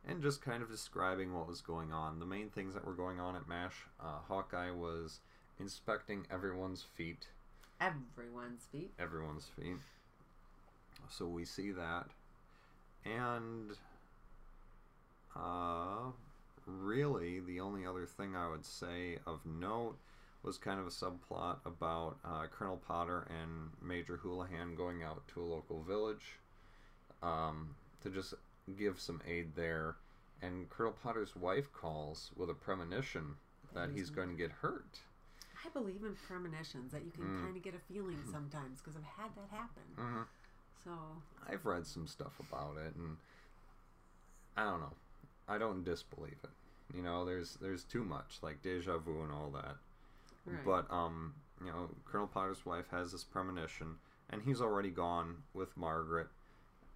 and 0.06 0.22
just 0.22 0.40
kind 0.40 0.62
of 0.62 0.70
describing 0.70 1.34
what 1.34 1.48
was 1.48 1.60
going 1.60 1.92
on. 1.92 2.20
The 2.20 2.26
main 2.26 2.48
things 2.48 2.74
that 2.74 2.84
were 2.84 2.94
going 2.94 3.20
on 3.20 3.36
at 3.36 3.48
Mash, 3.48 3.74
uh, 4.00 4.18
Hawkeye 4.28 4.70
was 4.70 5.20
inspecting 5.58 6.26
everyone's 6.30 6.82
feet. 6.82 7.26
Everyone's 7.80 8.64
feet. 8.70 8.92
Everyone's 8.98 9.48
feet. 9.58 9.76
So 11.10 11.26
we 11.26 11.44
see 11.44 11.72
that. 11.72 12.06
And 13.04 13.72
uh, 15.36 16.10
really, 16.66 17.40
the 17.40 17.60
only 17.60 17.86
other 17.86 18.06
thing 18.06 18.34
I 18.34 18.48
would 18.48 18.64
say 18.64 19.18
of 19.26 19.40
note 19.44 19.96
was 20.42 20.58
kind 20.58 20.78
of 20.78 20.86
a 20.86 20.90
subplot 20.90 21.56
about 21.66 22.16
uh, 22.24 22.46
Colonel 22.50 22.80
Potter 22.86 23.26
and 23.28 23.70
Major 23.82 24.16
Houlihan 24.16 24.76
going 24.76 25.02
out 25.02 25.26
to 25.34 25.42
a 25.42 25.44
local 25.44 25.82
village 25.82 26.38
um, 27.22 27.74
to 28.02 28.10
just 28.10 28.34
give 28.72 29.00
some 29.00 29.20
aid 29.26 29.54
there. 29.56 29.96
And 30.42 30.68
Colonel 30.68 30.92
Potter's 31.02 31.34
wife 31.34 31.72
calls 31.72 32.30
with 32.36 32.50
a 32.50 32.54
premonition 32.54 33.36
that 33.74 33.90
he's 33.94 34.10
going 34.10 34.28
to 34.30 34.34
get 34.36 34.50
hurt. 34.50 34.98
I 35.64 35.68
believe 35.70 36.02
in 36.04 36.14
premonitions 36.28 36.92
that 36.92 37.04
you 37.04 37.10
can 37.10 37.24
Mm. 37.24 37.42
kind 37.42 37.56
of 37.56 37.62
get 37.62 37.74
a 37.74 37.78
feeling 37.78 38.22
sometimes 38.30 38.80
because 38.80 38.96
I've 38.96 39.02
had 39.22 39.34
that 39.34 39.48
happen. 39.50 39.82
Mm-hmm. 39.98 40.22
So 40.84 40.90
I've 41.48 41.64
read 41.66 41.86
some 41.86 42.06
stuff 42.06 42.38
about 42.38 42.76
it, 42.76 42.94
and 42.94 43.16
I 44.56 44.64
don't 44.64 44.80
know. 44.80 44.92
I 45.48 45.58
don't 45.58 45.84
disbelieve 45.84 46.38
it. 46.44 46.50
You 46.96 47.02
know, 47.02 47.24
there's 47.24 47.54
there's 47.54 47.82
too 47.82 48.04
much 48.04 48.38
like 48.42 48.62
deja 48.62 48.98
vu 48.98 49.22
and 49.22 49.32
all 49.32 49.50
that. 49.50 49.76
right. 50.46 50.64
But 50.64 50.86
um, 50.94 51.34
you 51.60 51.66
know, 51.72 51.90
Colonel 52.04 52.28
Potter's 52.28 52.64
wife 52.64 52.86
has 52.90 53.10
this 53.10 53.24
premonition, 53.24 53.96
and 54.30 54.42
he's 54.42 54.60
already 54.60 54.90
gone 54.90 55.42
with 55.54 55.76
Margaret. 55.76 56.28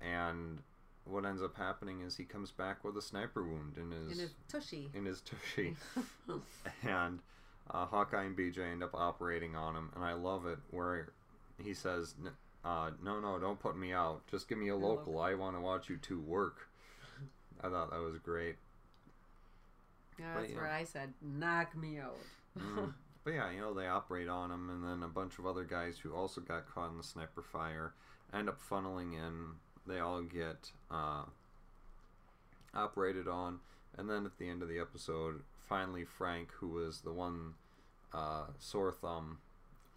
And 0.01 0.63
what 1.05 1.25
ends 1.25 1.43
up 1.43 1.57
happening 1.57 2.01
is 2.03 2.17
he 2.17 2.25
comes 2.25 2.51
back 2.53 2.85
with 2.85 2.97
a 2.97 3.03
sniper 3.03 3.43
wound 3.43 3.77
in 3.77 3.91
his 3.91 4.13
in 4.13 4.19
his 4.19 4.31
tushy. 4.49 4.91
in 4.95 5.05
his 5.05 5.21
tushy, 5.23 5.77
and 6.83 7.21
uh, 7.71 7.87
Hawkeye 7.87 8.25
and 8.25 8.37
BJ 8.37 8.71
end 8.73 8.83
up 8.83 8.95
operating 8.95 9.57
on 9.57 9.77
him, 9.77 9.91
and 9.95 10.05
I 10.05 10.13
love 10.13 10.47
it 10.47 10.59
where 10.71 11.09
he 11.63 11.75
says, 11.75 12.15
uh, 12.65 12.91
"No, 13.03 13.21
no, 13.21 13.39
don't 13.39 13.59
put 13.59 13.77
me 13.77 13.93
out. 13.93 14.27
Just 14.31 14.49
give 14.49 14.59
me 14.59 14.69
a 14.69 14.75
A 14.75 14.77
local. 14.77 15.21
I 15.21 15.35
want 15.35 15.57
to 15.57 15.61
watch 15.61 15.89
you 15.89 15.97
two 15.97 16.21
work." 16.21 16.69
I 17.63 17.69
thought 17.69 17.91
that 17.91 18.01
was 18.01 18.17
great. 18.19 18.57
yeah, 20.19 20.35
that's 20.37 20.51
yeah. 20.53 20.57
where 20.57 20.71
I 20.71 20.85
said, 20.85 21.13
"Knock 21.23 21.77
me 21.77 21.99
out." 21.99 22.19
Mhm. 22.59 22.95
But 23.23 23.35
yeah, 23.35 23.51
you 23.51 23.61
know, 23.61 23.75
they 23.75 23.87
operate 23.87 24.29
on 24.29 24.51
him, 24.51 24.71
and 24.71 24.83
then 24.83 25.03
a 25.03 25.09
bunch 25.13 25.39
of 25.39 25.45
other 25.45 25.63
guys 25.65 25.99
who 25.99 26.15
also 26.15 26.41
got 26.41 26.67
caught 26.75 26.91
in 26.91 26.97
the 26.97 27.03
sniper 27.05 27.43
fire 27.43 27.93
end 28.33 28.49
up 28.49 28.59
funneling 28.67 29.13
in. 29.13 29.57
They 29.87 29.99
all 29.99 30.23
get 30.23 30.71
uh, 30.91 31.25
operated 32.75 33.27
on, 33.29 33.61
and 33.97 34.09
then 34.09 34.25
at 34.27 34.39
the 34.39 34.49
end 34.49 34.63
of 34.63 34.69
the 34.69 34.79
episode, 34.79 35.43
finally 35.69 36.05
Frank, 36.05 36.51
who 36.53 36.69
was 36.69 37.01
the 37.01 37.13
one 37.13 37.55
uh, 38.13 38.45
sore 38.59 38.93
thumb 38.93 39.39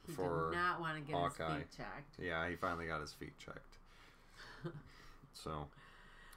He 0.08 0.13
for 0.13 0.50
did 0.52 0.58
not 0.58 0.80
want 0.80 0.96
to 0.98 1.02
get 1.02 1.16
Hawkeye. 1.16 1.48
his 1.56 1.58
feet 1.63 1.78
checked. 1.78 2.20
yeah, 2.20 2.48
he 2.50 2.56
finally 2.56 2.88
got 2.88 3.02
his 3.02 3.13
feet 3.13 3.34
checked. 3.38 3.78
so, 5.34 5.68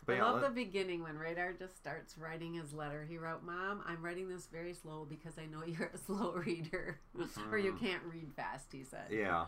but 0.04 0.14
I 0.14 0.16
yeah, 0.16 0.24
love 0.24 0.42
let- 0.42 0.54
the 0.54 0.64
beginning 0.64 1.02
when 1.02 1.16
Radar 1.18 1.52
just 1.52 1.76
starts 1.76 2.18
writing 2.18 2.54
his 2.54 2.72
letter. 2.72 3.06
He 3.08 3.16
wrote, 3.18 3.42
"Mom, 3.42 3.82
I'm 3.86 4.02
writing 4.04 4.28
this 4.28 4.46
very 4.52 4.74
slow 4.74 5.06
because 5.08 5.34
I 5.38 5.46
know 5.46 5.64
you're 5.66 5.90
a 5.94 5.98
slow 5.98 6.32
reader, 6.32 6.98
or 7.50 7.58
you 7.58 7.72
Mhm. 7.72 7.80
can't 7.80 8.02
read 8.12 8.32
fast." 8.34 8.66
He 8.72 8.82
said. 8.84 9.06
yeah, 9.10 9.46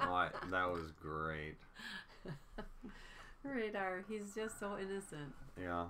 well, 0.00 0.14
I, 0.14 0.28
that 0.50 0.70
was 0.70 0.90
great. 1.00 1.56
Radar, 3.44 4.04
he's 4.08 4.34
just 4.34 4.58
so 4.58 4.76
innocent. 4.78 5.34
Yeah. 5.60 5.86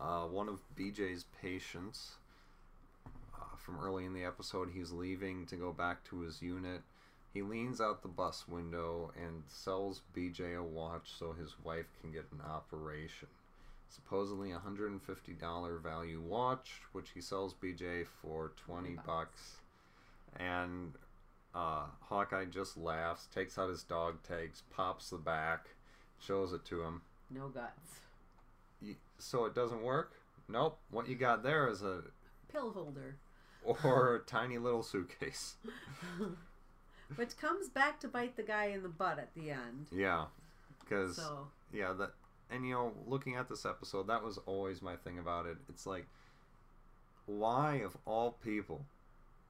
Uh, 0.00 0.24
one 0.24 0.48
of 0.48 0.60
BJ's 0.76 1.24
patients 1.40 2.16
uh, 3.34 3.56
from 3.56 3.78
early 3.78 4.04
in 4.04 4.12
the 4.12 4.24
episode, 4.24 4.70
he's 4.74 4.90
leaving 4.90 5.46
to 5.46 5.56
go 5.56 5.72
back 5.72 6.02
to 6.04 6.20
his 6.20 6.42
unit. 6.42 6.82
He 7.32 7.42
leans 7.42 7.80
out 7.80 8.02
the 8.02 8.08
bus 8.08 8.46
window 8.48 9.12
and 9.20 9.42
sells 9.48 10.02
BJ 10.16 10.56
a 10.56 10.62
watch 10.62 11.12
so 11.18 11.32
his 11.32 11.54
wife 11.64 11.86
can 12.00 12.12
get 12.12 12.26
an 12.32 12.40
operation. 12.48 13.28
Supposedly 13.88 14.52
a 14.52 14.58
$150 14.58 15.82
value 15.82 16.20
watch, 16.20 16.80
which 16.92 17.10
he 17.14 17.20
sells 17.20 17.54
BJ 17.54 18.06
for 18.06 18.52
20 18.66 18.94
bucks. 18.94 19.06
bucks. 19.06 19.56
And 20.36 20.92
uh, 21.54 21.84
Hawkeye 22.00 22.46
just 22.46 22.76
laughs, 22.76 23.28
takes 23.34 23.58
out 23.58 23.70
his 23.70 23.82
dog 23.82 24.22
tags, 24.22 24.62
pops 24.70 25.10
the 25.10 25.18
back, 25.18 25.68
shows 26.18 26.52
it 26.52 26.64
to 26.66 26.82
him. 26.82 27.02
No 27.30 27.48
guts. 27.48 28.00
So 29.18 29.44
it 29.44 29.54
doesn't 29.54 29.82
work? 29.82 30.14
Nope. 30.48 30.78
What 30.90 31.08
you 31.08 31.14
got 31.14 31.42
there 31.42 31.68
is 31.68 31.82
a 31.82 32.02
Pill 32.52 32.72
holder, 32.72 33.16
or 33.64 34.16
a 34.16 34.18
tiny 34.20 34.58
little 34.58 34.82
suitcase. 34.82 35.54
which 37.16 37.36
comes 37.36 37.68
back 37.68 38.00
to 38.00 38.08
bite 38.08 38.36
the 38.36 38.42
guy 38.42 38.66
in 38.66 38.82
the 38.82 38.88
butt 38.88 39.18
at 39.18 39.34
the 39.34 39.50
end. 39.50 39.88
Yeah, 39.92 40.26
because 40.80 41.16
So 41.16 41.48
yeah, 41.72 41.92
that 41.94 42.12
and 42.50 42.66
you 42.66 42.74
know, 42.74 42.92
looking 43.06 43.36
at 43.36 43.48
this 43.48 43.64
episode, 43.64 44.08
that 44.08 44.22
was 44.22 44.38
always 44.46 44.82
my 44.82 44.96
thing 44.96 45.18
about 45.18 45.46
it. 45.46 45.56
It's 45.68 45.86
like, 45.86 46.06
why 47.26 47.76
of 47.76 47.96
all 48.04 48.32
people 48.44 48.84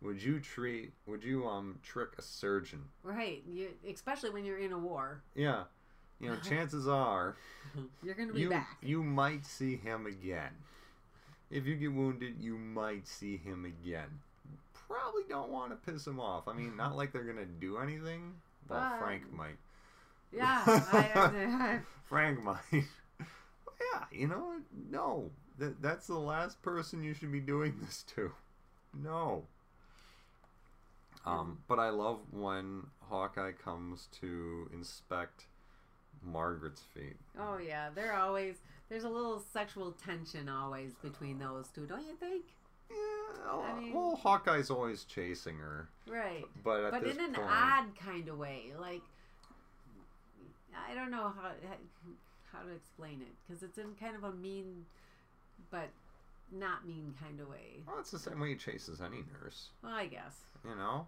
would 0.05 0.23
you 0.23 0.39
treat? 0.39 0.93
Would 1.07 1.25
you 1.25 1.47
um 1.49 1.79
trick 1.83 2.11
a 2.19 2.23
surgeon? 2.23 2.85
right, 3.03 3.43
you 3.51 3.69
especially 3.93 4.31
when 4.31 4.45
you're 4.45 4.59
in 4.59 4.73
a 4.73 4.79
war, 4.79 5.23
Yeah, 5.35 5.65
you 6.21 6.29
know, 6.31 6.37
chances 6.49 6.87
are 6.87 7.37
you're 8.03 8.15
gonna 8.15 8.33
be 8.33 8.43
you 8.43 8.51
back. 8.51 8.77
you 8.83 9.03
might 9.03 9.45
see 9.47 9.77
him 9.77 10.07
again. 10.07 10.51
If 11.51 11.67
you 11.67 11.77
get 11.77 11.93
wounded, 11.93 12.37
you 12.41 12.57
might 12.59 13.07
see 13.07 13.37
him 13.37 13.65
again. 13.65 14.09
Probably 14.89 15.23
don't 15.29 15.51
want 15.51 15.71
to 15.71 15.91
piss 15.93 16.07
him 16.07 16.21
off. 16.21 16.47
I 16.49 16.53
mean, 16.53 16.77
not 16.77 16.97
like 16.97 17.13
they're 17.13 17.25
gonna 17.25 17.45
do 17.47 17.79
anything. 17.79 18.35
Well, 18.69 18.81
But- 18.81 18.99
Frank 18.99 19.33
might. 19.33 19.57
yeah, 20.33 20.63
I, 20.67 21.11
I, 21.15 21.79
Frank 22.09 22.43
might. 22.43 22.59
Yeah, 22.73 24.05
you 24.13 24.29
know, 24.29 24.55
no. 24.91 25.31
That 25.59 25.81
that's 25.81 26.07
the 26.09 26.19
last 26.19 26.61
person 26.63 27.03
you 27.05 27.15
should 27.15 27.31
be 27.31 27.41
doing 27.41 27.77
this 27.81 28.03
to. 28.17 28.33
No. 29.03 29.45
Um, 31.27 31.59
but 31.69 31.79
I 31.79 31.89
love 31.91 32.21
when 32.31 32.87
Hawkeye 33.09 33.53
comes 33.53 34.09
to 34.21 34.69
inspect 34.75 35.47
Margaret's 36.23 36.83
feet. 36.95 37.17
oh 37.39 37.59
yeah, 37.59 37.89
they're 37.95 38.15
always 38.15 38.57
there's 38.89 39.05
a 39.05 39.09
little 39.09 39.43
sexual 39.53 39.93
tension 39.93 40.49
always 40.49 40.93
between 41.03 41.39
those 41.39 41.69
two, 41.75 41.87
don't 41.87 42.03
you 42.07 42.15
think? 42.17 42.45
Yeah, 42.91 43.51
I 43.53 43.81
mean- 43.81 43.95
well, 43.95 44.17
Hawkeye's 44.17 44.71
always 44.71 45.05
chasing 45.05 45.57
her, 45.59 45.89
Right. 46.07 46.45
but 46.63 46.91
but 46.91 47.03
in 47.05 47.19
an 47.21 47.35
point, 47.35 47.49
odd 47.51 47.87
kind 47.99 48.29
of 48.29 48.39
way. 48.39 48.73
Like 48.79 49.03
I 50.91 50.95
don't 50.95 51.11
know 51.11 51.33
how 51.41 51.51
how 52.53 52.63
to 52.63 52.71
explain 52.75 53.21
it 53.23 53.33
because 53.47 53.63
it's 53.63 53.79
in 53.79 53.95
kind 54.01 54.15
of 54.17 54.25
a 54.25 54.33
mean, 54.33 54.85
but 55.71 55.89
not 56.55 56.87
mean 56.87 57.15
kind 57.21 57.41
of 57.41 57.49
way. 57.49 57.83
well, 57.87 57.97
it's 58.01 58.11
the 58.11 58.19
same 58.19 58.41
way 58.41 58.51
he 58.51 58.55
chases 58.57 59.01
any 59.01 59.25
nurse, 59.43 59.69
Well, 59.83 59.93
I 59.93 60.07
guess. 60.07 60.37
you 60.65 60.75
know. 60.75 61.07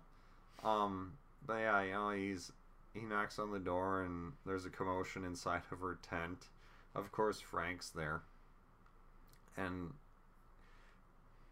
Um, 0.64 1.12
but 1.46 1.54
yeah, 1.58 1.82
you 1.82 1.92
know, 1.92 2.10
he's 2.10 2.52
he 2.94 3.00
knocks 3.02 3.38
on 3.38 3.52
the 3.52 3.58
door 3.58 4.02
and 4.02 4.32
there's 4.46 4.64
a 4.64 4.70
commotion 4.70 5.24
inside 5.24 5.62
of 5.70 5.80
her 5.80 5.98
tent. 6.02 6.46
Of 6.94 7.12
course, 7.12 7.40
Frank's 7.40 7.90
there, 7.90 8.22
and 9.56 9.92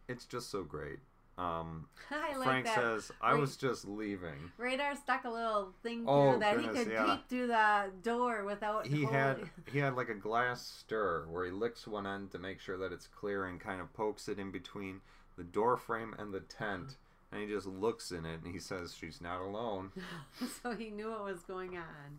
it's 0.09 0.25
just 0.25 0.51
so 0.51 0.63
great. 0.63 0.99
Um, 1.37 1.87
like 2.11 2.43
Frank 2.45 2.67
says, 2.69 3.11
"I 3.21 3.35
Wait. 3.35 3.41
was 3.41 3.57
just 3.57 3.85
leaving." 3.87 4.53
Radar 4.57 4.95
stuck 4.95 5.25
a 5.25 5.29
little 5.31 5.73
thing 5.83 6.05
Oh, 6.07 6.31
through 6.33 6.41
that 6.41 6.61
he 6.61 6.69
could 6.69 6.93
yeah. 6.93 7.05
peek 7.07 7.21
through 7.29 7.47
the 7.49 7.91
door 8.03 8.45
without. 8.45 8.87
he 8.87 9.03
holding- 9.03 9.13
had 9.13 9.51
he 9.73 9.79
had 9.81 9.97
like 9.97 10.09
a 10.09 10.15
glass 10.15 10.65
stir 10.65 11.27
where 11.29 11.45
he 11.45 11.51
licks 11.51 11.87
one 11.87 12.07
end 12.07 12.31
to 12.33 12.39
make 12.39 12.61
sure 12.61 12.77
that 12.79 12.93
it's 12.93 13.09
clear 13.09 13.47
and 13.47 13.59
kind 13.61 13.81
of 13.81 13.93
pokes 13.95 14.29
it 14.29 14.39
in 14.39 14.51
between 14.53 15.01
the 15.37 15.45
door 15.45 15.77
frame 15.77 16.15
and 16.19 16.33
the 16.33 16.41
tent 16.41 16.97
and 17.33 17.41
he 17.43 17.49
just 17.49 17.67
looks 17.67 18.13
in 18.13 18.25
it 18.25 18.41
and 18.45 18.53
he 18.53 18.61
says 18.61 18.95
she's 18.97 19.21
not 19.21 19.41
alone 19.41 19.91
so 20.63 20.71
he 20.77 20.91
knew 20.91 21.11
what 21.11 21.25
was 21.25 21.41
going 21.43 21.77
on. 21.77 22.19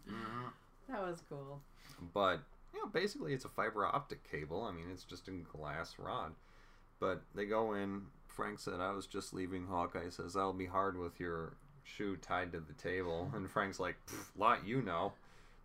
That 0.90 1.02
was 1.02 1.24
cool. 1.30 1.62
but 2.14 2.42
you 2.74 2.82
know 2.82 2.88
basically 2.90 3.34
it's 3.34 3.46
a 3.46 3.50
fiber 3.50 3.86
optic 3.86 4.30
cable 4.30 4.64
i 4.64 4.72
mean 4.74 4.88
it's 4.92 5.06
just 5.06 5.30
a 5.30 5.32
glass 5.32 5.96
rod 5.98 6.34
but 7.00 7.22
they 7.34 7.46
go 7.46 7.74
in. 7.74 8.04
Frank 8.28 8.60
said 8.60 8.82
i 8.82 8.92
was 8.92 9.08
just 9.08 9.34
leaving. 9.34 9.66
Hawkeye 9.68 10.10
says 10.10 10.34
that'll 10.34 10.52
be 10.54 10.66
hard 10.66 10.98
with 10.98 11.20
your 11.20 11.54
shoe 11.84 12.18
tied 12.18 12.52
to 12.52 12.60
the 12.60 12.74
table. 12.74 13.32
And 13.36 13.50
frank's 13.50 13.80
like 13.80 13.96
lot 14.38 14.66
you 14.68 14.82
know. 14.82 15.14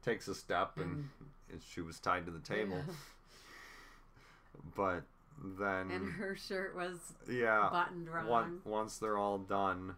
Takes 0.05 0.29
a 0.29 0.35
step 0.35 0.79
and 0.79 1.09
his 1.53 1.65
shoe 1.65 1.85
was 1.85 1.99
tied 1.99 2.27
to 2.27 2.31
the 2.33 2.39
table. 2.39 2.81
But 4.77 5.03
then 5.59 5.91
and 5.91 6.13
her 6.13 6.37
shirt 6.37 6.77
was 6.77 6.99
yeah 7.29 7.69
buttoned 7.73 8.09
wrong. 8.11 8.27
one, 8.27 8.59
once 8.65 8.99
they're 8.99 9.17
all 9.17 9.39
done 9.39 9.95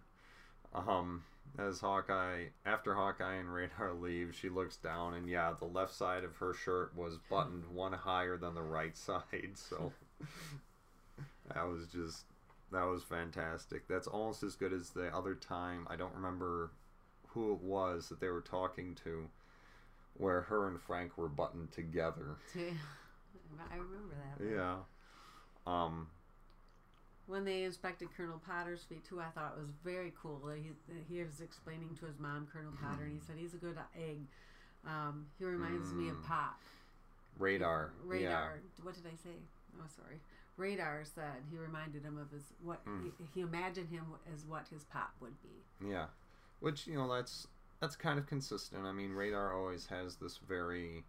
um 0.75 1.25
as 1.59 1.81
hawkeye 1.81 2.45
after 2.65 2.95
hawkeye 2.95 3.35
and 3.35 3.53
radar 3.53 3.93
leave 3.93 4.37
she 4.41 4.49
looks 4.49 4.77
down 4.77 5.15
and 5.15 5.29
yeah 5.29 5.53
the 5.59 5.65
left 5.65 5.93
side 5.93 6.23
of 6.23 6.37
her 6.37 6.55
shirt 6.55 6.97
was 6.97 7.19
buttoned 7.29 7.65
one 7.67 7.93
higher 7.93 8.37
than 8.37 8.55
the 8.55 8.63
right 8.63 8.97
side 9.09 9.53
so 9.55 9.93
that 11.55 11.67
was 11.69 11.87
just 11.87 12.25
that 12.73 12.85
was 12.85 13.03
fantastic. 13.03 13.87
That's 13.89 14.07
almost 14.07 14.43
as 14.43 14.55
good 14.55 14.73
as 14.73 14.91
the 14.91 15.15
other 15.15 15.35
time. 15.35 15.87
I 15.91 15.97
don't 15.97 16.15
remember 16.15 16.71
who 17.29 17.53
it 17.53 17.61
was 17.61 18.09
that 18.09 18.21
they 18.21 18.29
were 18.29 18.41
talking 18.41 18.95
to, 19.05 19.29
where 20.17 20.43
her 20.43 20.69
and 20.69 20.81
Frank 20.81 21.17
were 21.19 21.29
buttoned 21.29 21.73
together. 21.73 22.37
I 22.57 23.75
remember 23.77 24.15
that. 24.39 24.45
Yeah. 24.55 24.77
Um. 25.67 26.09
When 27.29 27.45
they 27.45 27.63
inspected 27.63 28.09
Colonel 28.17 28.41
Potter's 28.45 28.83
feet 28.83 29.05
too, 29.09 29.21
I 29.21 29.27
thought 29.27 29.55
it 29.57 29.61
was 29.61 29.71
very 29.85 30.13
cool. 30.21 30.41
that 30.47 30.59
He, 30.59 30.71
that 30.89 31.05
he 31.09 31.23
was 31.23 31.41
explaining 31.41 31.97
to 32.01 32.07
his 32.07 32.19
mom, 32.19 32.49
Colonel 32.53 32.73
Potter, 32.83 33.05
and 33.05 33.13
he 33.13 33.21
said 33.25 33.37
he's 33.39 33.55
a 33.55 33.59
good 33.59 33.79
egg. 33.97 34.19
Um, 34.87 35.27
he 35.39 35.45
reminds 35.45 35.93
me 35.93 36.09
of 36.09 36.17
Mm. 36.17 36.25
Pop. 36.25 36.59
Radar. 37.39 37.93
Radar. 38.05 38.59
What 38.83 38.95
did 38.97 39.07
I 39.07 39.15
say? 39.23 39.37
Oh, 39.79 39.87
sorry. 39.97 40.17
Radar 40.57 41.05
said 41.05 41.43
he 41.51 41.57
reminded 41.57 42.03
him 42.03 42.19
of 42.19 42.31
his 42.31 42.53
what 42.63 42.85
Mm. 42.87 43.11
he, 43.19 43.25
he 43.35 43.41
imagined 43.41 43.89
him 43.91 44.05
as 44.33 44.45
what 44.45 44.67
his 44.69 44.85
pop 44.85 45.13
would 45.21 45.41
be. 45.43 45.89
Yeah. 45.89 46.07
Which 46.61 46.87
you 46.87 46.95
know 46.95 47.13
that's 47.13 47.47
that's 47.81 47.97
kind 47.97 48.19
of 48.19 48.27
consistent. 48.27 48.87
I 48.87 48.93
mean, 48.93 49.13
Radar 49.13 49.53
always 49.57 49.87
has 49.87 50.17
this 50.17 50.37
very 50.39 51.05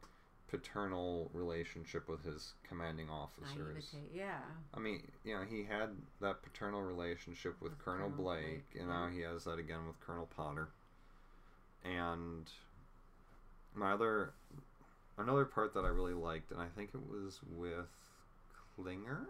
paternal 0.48 1.30
relationship 1.34 2.08
with 2.08 2.24
his 2.24 2.54
commanding 2.68 3.10
officers. 3.10 3.56
Naivete. 3.58 3.98
Yeah. 4.14 4.40
I 4.74 4.80
mean, 4.80 5.02
you 5.24 5.36
know, 5.36 5.42
he 5.44 5.64
had 5.64 5.90
that 6.22 6.44
paternal 6.44 6.82
relationship 6.84 7.60
with, 7.60 7.72
With 7.72 7.80
Colonel, 7.80 8.10
Colonel 8.10 8.24
Blake, 8.24 8.72
Blake, 8.72 8.80
and 8.82 8.88
now 8.90 9.08
he 9.08 9.22
has 9.22 9.44
that 9.46 9.58
again 9.60 9.88
with 9.88 10.00
Colonel 10.00 10.28
Potter. 10.36 10.70
And 11.84 12.50
my 13.74 13.94
other, 13.94 14.34
another 15.18 15.46
part 15.46 15.74
that 15.74 15.86
I 15.86 15.90
really 15.90 16.14
liked, 16.14 16.52
and 16.52 16.62
I 16.62 16.68
think 16.76 16.92
it 16.94 17.02
was 17.10 17.40
with 17.58 17.90
Klinger, 18.76 19.28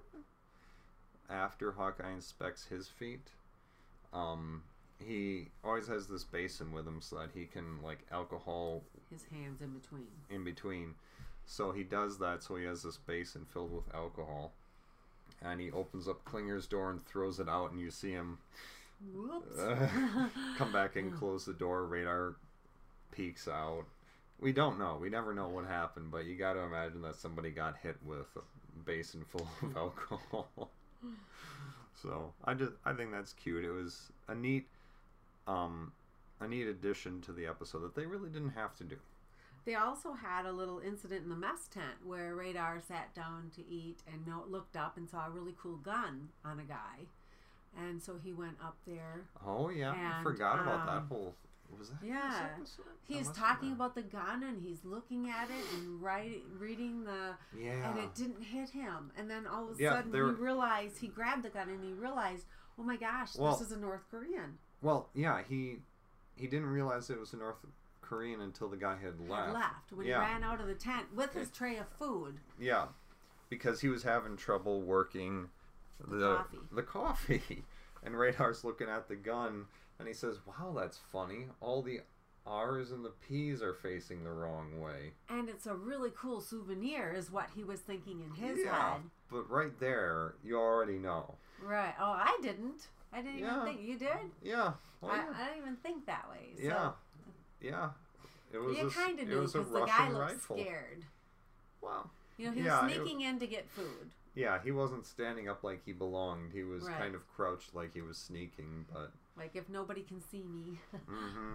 after 1.30 1.72
Hawkeye 1.72 2.12
inspects 2.14 2.66
his 2.66 2.88
feet, 2.88 3.28
um, 4.14 4.64
he 5.06 5.48
always 5.64 5.88
has 5.88 6.08
this 6.08 6.24
basin 6.24 6.72
with 6.72 6.88
him 6.88 7.02
so 7.02 7.18
that 7.18 7.30
he 7.34 7.46
can 7.46 7.82
like 7.84 8.00
alcohol 8.12 8.84
His 9.12 9.26
hands 9.32 9.62
in 9.62 9.72
between. 9.72 10.08
in 10.30 10.44
between. 10.44 10.96
So 11.46 11.72
he 11.72 11.84
does 11.84 12.20
that 12.20 12.42
so 12.44 12.56
he 12.56 12.66
has 12.66 12.84
this 12.84 12.98
basin 12.98 13.46
filled 13.52 13.74
with 13.74 13.94
alcohol. 13.94 14.52
And 15.42 15.60
he 15.60 15.72
opens 15.72 16.08
up 16.08 16.24
Klinger's 16.24 16.68
door 16.68 16.90
and 16.90 17.06
throws 17.06 17.38
it 17.40 17.50
out, 17.50 17.72
and 17.72 17.82
you 17.82 17.92
see 17.92 18.12
him 18.12 18.38
Whoops. 19.14 19.60
uh, 19.60 19.90
come 20.58 20.72
back 20.72 20.96
and 20.96 21.14
close 21.20 21.44
the 21.44 21.52
door. 21.54 21.84
Radar 21.86 22.36
peeks 23.12 23.48
out. 23.50 23.84
We 24.40 24.54
don't 24.54 24.80
know. 24.80 24.98
We 25.02 25.10
never 25.10 25.34
know 25.34 25.50
what 25.50 25.66
happened, 25.66 26.12
but 26.12 26.26
you 26.26 26.36
got 26.38 26.54
to 26.54 26.60
imagine 26.62 27.02
that 27.02 27.16
somebody 27.16 27.50
got 27.52 27.76
hit 27.84 27.98
with 28.06 28.28
a 28.38 28.42
basin 28.86 29.24
full 29.26 29.48
of 29.62 29.78
alcohol. 29.78 30.72
so 32.02 32.34
I 32.46 32.54
just 32.54 32.74
I 32.86 32.94
think 32.94 33.12
that's 33.12 33.34
cute. 33.34 33.64
It 33.66 33.72
was 33.72 34.12
a 34.28 34.36
neat, 34.36 34.68
um, 35.48 35.92
a 36.40 36.48
neat 36.48 36.68
addition 36.68 37.22
to 37.22 37.32
the 37.32 37.46
episode 37.46 37.80
that 37.80 37.96
they 37.96 38.06
really 38.06 38.30
didn't 38.30 38.52
have 38.52 38.76
to 38.78 38.84
do. 38.84 38.98
They 39.66 39.76
also 39.76 40.12
had 40.12 40.46
a 40.46 40.52
little 40.52 40.80
incident 40.80 41.24
in 41.24 41.30
the 41.30 41.38
mess 41.38 41.68
tent 41.74 42.06
where 42.06 42.36
Radar 42.36 42.82
sat 42.86 43.16
down 43.16 43.50
to 43.56 43.62
eat 43.70 44.00
and 44.12 44.28
no, 44.28 44.44
looked 44.50 44.76
up 44.76 44.98
and 44.98 45.10
saw 45.10 45.28
a 45.28 45.30
really 45.30 45.56
cool 45.62 45.78
gun 45.78 46.30
on 46.44 46.60
a 46.60 46.64
guy. 46.64 47.06
And 47.80 48.04
so 48.04 48.20
he 48.22 48.34
went 48.34 48.58
up 48.62 48.76
there. 48.86 49.22
Oh 49.48 49.70
yeah, 49.70 49.94
I 49.94 50.16
And, 50.18 50.24
forgot 50.24 50.60
about 50.60 50.86
that 50.86 50.98
um, 50.98 51.08
whole. 51.08 51.34
Was 51.78 51.90
that 51.90 51.98
yeah. 52.06 52.48
this 52.60 52.70
episode? 52.78 52.86
That 53.10 53.14
He's 53.18 53.30
talking 53.32 53.72
about 53.72 53.96
the 53.96 54.04
gun 54.04 54.44
and 54.44 54.62
he's 54.62 54.84
looking 54.86 55.30
at 55.30 55.50
it 55.50 55.66
and 55.78 56.02
writing, 56.02 56.42
reading 56.60 57.04
the, 57.04 57.36
Yeah. 57.60 57.90
and 57.90 58.00
it 58.00 58.14
didn't 58.16 58.42
hit 58.44 58.70
him. 58.70 59.12
And 59.18 59.30
then 59.30 59.48
all 59.48 59.70
of 59.70 59.80
a 59.80 59.82
Yeah, 59.84 59.94
sudden 59.96 60.14
he 60.14 60.20
realized 60.20 61.00
he 61.00 61.08
grabbed 61.08 61.44
the 61.44 61.50
gun 61.50 61.70
and 61.70 61.84
he 61.84 61.94
realized, 61.94 62.46
oh 62.78 62.84
my 62.84 62.96
gosh, 62.98 63.36
Well- 63.36 63.52
this 63.54 63.62
is 63.68 63.72
a 63.72 63.78
North 63.80 64.04
Korean. 64.12 64.58
Well, 64.82 65.10
yeah, 65.14 65.42
he 65.48 65.78
he 66.36 66.48
didn't 66.48 66.68
realize 66.68 67.10
it 67.10 67.20
was 67.20 67.34
a 67.34 67.38
North 67.38 67.58
Korean 68.02 68.42
until 68.42 68.68
the 68.68 68.76
guy 68.78 68.98
had 68.98 69.20
left. 69.30 69.46
Had 69.48 69.54
left 69.54 69.92
when 69.94 70.08
Yeah. 70.08 70.26
he 70.26 70.32
ran 70.34 70.44
out 70.44 70.60
of 70.60 70.68
the 70.68 70.74
tent 70.76 71.14
with 71.16 71.34
his 71.34 71.50
tray 71.52 71.78
of 71.78 71.88
food. 72.00 72.40
Yeah, 72.60 72.88
because 73.50 73.82
he 73.82 73.88
was 73.88 74.04
having 74.04 74.36
trouble 74.36 74.82
working 74.82 75.50
the 76.00 76.18
The 76.18 76.36
coffee. 76.36 76.60
the 76.72 76.84
coffee. 76.84 77.66
And 78.04 78.18
Radar's 78.18 78.64
looking 78.64 78.90
at 78.90 79.08
the 79.08 79.16
gun, 79.16 79.66
and 80.00 80.08
he 80.08 80.14
says, 80.14 80.40
"Wow, 80.46 80.74
that's 80.78 80.98
funny. 81.12 81.48
All 81.62 81.82
the 81.82 82.02
R's 82.46 82.92
and 82.92 83.06
the 83.06 83.12
P's 83.28 83.62
are 83.62 83.74
facing 83.74 84.24
the 84.24 84.32
wrong 84.32 84.80
way." 84.82 85.14
And 85.30 85.50
it's 85.50 85.66
a 85.66 85.76
really 85.76 86.12
cool 86.16 86.42
souvenir, 86.42 87.14
is 87.16 87.32
what 87.32 87.50
he 87.56 87.64
was 87.64 87.80
thinking 87.82 88.22
in 88.22 88.32
his 88.32 88.60
yeah, 88.66 88.94
head. 88.94 89.02
but 89.32 89.50
right 89.50 89.78
there, 89.80 90.36
you 90.44 90.58
already 90.58 90.98
know. 91.00 91.36
Right. 91.62 91.94
Oh, 92.00 92.12
I 92.12 92.38
didn't. 92.42 92.88
I 93.14 93.22
didn't 93.22 93.40
Yeah. 93.40 93.62
even 93.62 93.66
think 93.76 93.88
you 93.88 93.98
did. 93.98 94.32
Yeah. 94.42 94.74
Well, 95.02 95.12
I, 95.12 95.18
yeah. 95.18 95.34
I 95.38 95.46
didn't 95.46 95.60
even 95.60 95.76
think 95.78 96.06
that 96.08 96.28
way. 96.30 96.54
So 96.58 96.64
yeah. 96.64 96.92
Yeah. 97.62 97.90
It 98.52 98.58
was 98.58 98.78
you 98.78 98.90
kind 98.90 99.20
of 99.20 99.28
knew 99.28 99.42
because 99.42 99.54
the 99.54 99.86
guy 99.86 100.10
looked 100.10 100.20
rifle. 100.20 100.58
scared. 100.58 101.06
Wow. 101.82 102.10
You 102.38 102.48
know, 102.48 102.52
he 102.54 102.62
Yeah, 102.62 102.84
was 102.86 102.94
sneaking 102.94 103.22
in 103.22 103.40
to 103.40 103.48
get 103.48 103.70
food. 103.70 104.12
Yeah, 104.36 104.60
he 104.64 104.72
wasn't 104.72 105.06
standing 105.06 105.48
up 105.48 105.64
like 105.64 105.84
he 105.86 105.94
belonged. 105.94 106.52
He 106.54 106.64
was 106.64 106.84
Right. 106.84 106.98
kind 106.98 107.16
of 107.16 107.22
crouched 107.36 107.76
like 107.76 107.94
he 107.94 108.02
was 108.02 108.18
sneaking, 108.18 108.86
but 108.92 109.12
Like 109.38 109.56
if 109.56 109.70
nobody 109.70 110.02
can 110.02 110.22
see 110.22 110.44
me. 110.44 110.80
hmm 111.08 111.54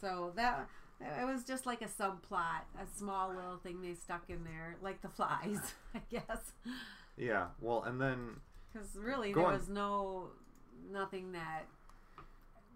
so 0.00 0.32
that 0.36 0.68
it 1.00 1.26
was 1.26 1.42
just 1.44 1.64
like 1.66 1.80
a 1.82 1.86
subplot, 1.86 2.62
a 2.80 2.86
small 2.96 3.28
little 3.34 3.56
thing 3.58 3.80
they 3.82 3.94
stuck 3.94 4.28
in 4.28 4.44
there, 4.44 4.76
like 4.82 5.00
the 5.02 5.08
flies, 5.08 5.74
I 5.94 6.00
guess. 6.10 6.52
yeah. 7.16 7.48
Well, 7.60 7.82
and 7.84 8.00
then 8.00 8.40
Because 8.72 8.96
really, 8.96 9.32
there 9.32 9.44
on. 9.46 9.52
was 9.54 9.68
no 9.68 10.28
nothing 10.90 11.32
that 11.32 11.64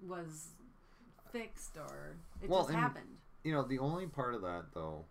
was 0.07 0.49
fixed 1.33 1.77
or 1.77 2.17
it 2.43 2.49
Well, 2.49 2.61
just 2.61 2.71
and- 2.71 2.79
happened. 2.79 3.17
you 3.45 3.53
know 3.53 3.63
the 3.63 3.79
only 3.79 4.07
part 4.07 4.35
of 4.35 4.43
that 4.43 4.67
though 4.75 5.05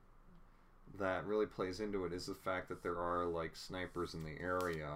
that 0.97 1.25
really 1.25 1.45
plays 1.45 1.80
into 1.80 2.06
it 2.06 2.13
is 2.13 2.25
the 2.25 2.34
fact 2.36 2.67
that 2.69 2.82
there 2.84 2.97
are 2.97 3.25
like 3.25 3.56
snipers 3.56 4.13
in 4.13 4.23
the 4.23 4.39
area, 4.41 4.89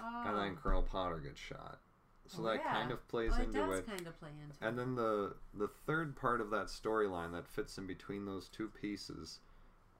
Oh, 0.00 0.22
and 0.26 0.36
then 0.38 0.56
Colonel 0.56 0.82
Potter 0.82 1.18
gets 1.18 1.40
shot. 1.40 1.78
So 2.26 2.42
Oh, 2.42 2.46
that 2.46 2.56
yeah. 2.64 2.72
kind 2.72 2.90
of 2.90 3.06
plays 3.08 3.32
oh, 3.36 3.40
it 3.40 3.44
into 3.46 3.58
does 3.60 3.78
it. 3.78 3.86
kind 3.86 4.06
of 4.06 4.18
play 4.20 4.30
into 4.30 4.54
And 4.66 4.76
it. 4.76 4.80
then 4.80 4.94
the 4.94 5.34
the 5.54 5.68
third 5.86 6.16
part 6.16 6.40
of 6.40 6.50
that 6.50 6.66
storyline 6.66 7.32
that 7.32 7.46
fits 7.48 7.78
in 7.78 7.86
between 7.86 8.24
those 8.26 8.48
two 8.48 8.68
pieces, 8.68 9.40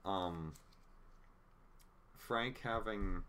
um, 0.05 0.53
Frank 2.15 2.59
having, 2.63 3.23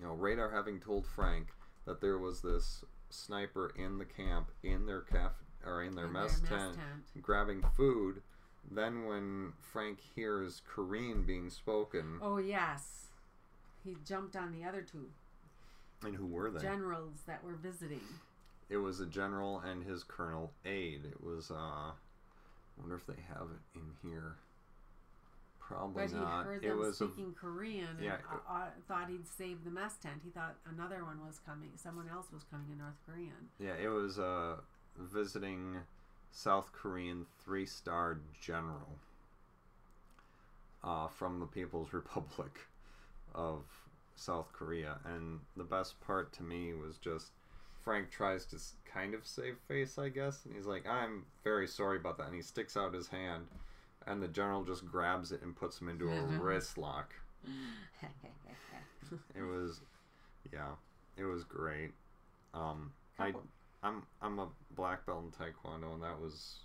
you 0.00 0.06
know, 0.06 0.12
Radar 0.14 0.50
having 0.50 0.80
told 0.80 1.06
Frank 1.06 1.48
that 1.84 2.00
there 2.00 2.18
was 2.18 2.40
this 2.40 2.84
sniper 3.10 3.72
in 3.76 3.98
the 3.98 4.04
camp 4.04 4.50
in 4.62 4.86
their 4.86 5.02
caf 5.02 5.32
or 5.64 5.82
in 5.82 5.94
their 5.94 6.06
In 6.06 6.12
mess, 6.12 6.40
tent, 6.40 6.76
grabbing 7.20 7.62
food. 7.76 8.22
Then 8.70 9.04
when 9.06 9.52
Frank 9.72 9.98
hears 10.14 10.62
Korean 10.66 11.22
being 11.22 11.50
spoken, 11.50 12.18
Oh 12.22 12.38
yes, 12.38 13.06
he 13.84 13.96
jumped 14.04 14.36
on 14.36 14.52
the 14.52 14.66
other 14.66 14.82
two 14.82 15.06
and 16.04 16.14
who 16.16 16.26
were 16.26 16.50
they? 16.50 16.60
generals 16.60 17.20
that 17.26 17.42
were 17.44 17.54
visiting. 17.54 18.02
it 18.68 18.76
was 18.76 19.00
a 19.00 19.06
general 19.06 19.60
and 19.60 19.84
his 19.84 20.02
colonel 20.04 20.52
aide. 20.64 21.04
It 21.04 21.22
was 21.24 21.50
uh, 21.50 21.54
I 21.54 21.92
wonder 22.78 22.96
if 22.96 23.06
they 23.06 23.22
have 23.28 23.46
it 23.50 23.78
in 23.78 24.10
here. 24.10 24.36
Probably 25.60 26.02
But 26.04 26.10
he 26.12 26.16
not. 26.18 26.44
heard 26.44 26.64
it 26.64 26.68
them 26.68 26.78
was 26.78 27.00
a 27.00 27.06
speaking 27.08 27.34
Korean 27.34 27.88
and 27.96 28.04
yeah, 28.04 28.16
uh, 28.30 28.52
uh, 28.52 28.66
thought 28.86 29.08
he'd 29.08 29.26
save 29.26 29.64
the 29.64 29.70
mess 29.70 29.96
tent. 29.96 30.20
He 30.22 30.30
thought 30.30 30.54
another 30.72 31.04
one 31.04 31.18
was 31.26 31.40
coming. 31.44 31.70
Someone 31.76 32.08
else 32.08 32.26
was 32.32 32.44
coming 32.50 32.66
in 32.70 32.78
North 32.78 32.94
Korean. 33.04 33.48
yeah. 33.58 33.74
It 33.74 33.88
was 33.88 34.18
a 34.18 34.58
visiting 34.98 35.76
South 36.36 36.70
Korean 36.70 37.24
three 37.42 37.64
star 37.64 38.18
general 38.38 38.98
uh, 40.84 41.08
from 41.08 41.40
the 41.40 41.46
People's 41.46 41.92
Republic 41.94 42.58
of 43.34 43.64
South 44.16 44.52
Korea, 44.52 44.98
and 45.06 45.40
the 45.56 45.64
best 45.64 45.98
part 46.00 46.34
to 46.34 46.42
me 46.42 46.74
was 46.74 46.98
just 46.98 47.30
Frank 47.82 48.10
tries 48.10 48.44
to 48.46 48.58
kind 48.84 49.14
of 49.14 49.26
save 49.26 49.56
face, 49.66 49.96
I 49.96 50.10
guess, 50.10 50.44
and 50.44 50.54
he's 50.54 50.66
like, 50.66 50.86
"I'm 50.86 51.24
very 51.42 51.66
sorry 51.66 51.96
about 51.96 52.18
that," 52.18 52.26
and 52.26 52.36
he 52.36 52.42
sticks 52.42 52.76
out 52.76 52.92
his 52.92 53.08
hand, 53.08 53.46
and 54.06 54.22
the 54.22 54.28
general 54.28 54.62
just 54.62 54.84
grabs 54.84 55.32
it 55.32 55.40
and 55.40 55.56
puts 55.56 55.80
him 55.80 55.88
into 55.88 56.10
a 56.10 56.22
wrist 56.38 56.76
lock. 56.76 57.14
It 59.34 59.42
was, 59.42 59.80
yeah, 60.52 60.72
it 61.16 61.24
was 61.24 61.44
great. 61.44 61.92
Um, 62.52 62.92
I, 63.18 63.32
I'm 63.82 64.02
I'm 64.22 64.38
a 64.38 64.48
black 64.74 65.06
belt 65.06 65.24
in 65.24 65.30
taekwondo, 65.30 65.94
and 65.94 66.02
that 66.02 66.20
was 66.20 66.56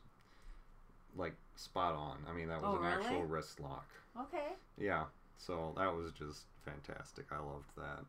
like 1.15 1.35
spot 1.55 1.93
on. 1.95 2.17
I 2.29 2.33
mean, 2.33 2.47
that 2.47 2.61
was 2.61 2.73
Oh, 2.73 2.81
an 2.81 2.85
actual 2.85 3.23
wrist 3.25 3.59
lock. 3.59 3.87
okay. 4.19 4.53
Yeah, 4.77 5.05
so 5.37 5.73
that 5.77 5.93
was 5.93 6.11
just 6.13 6.45
fantastic. 6.63 7.25
I 7.31 7.39
loved 7.39 7.69
that. 7.77 8.05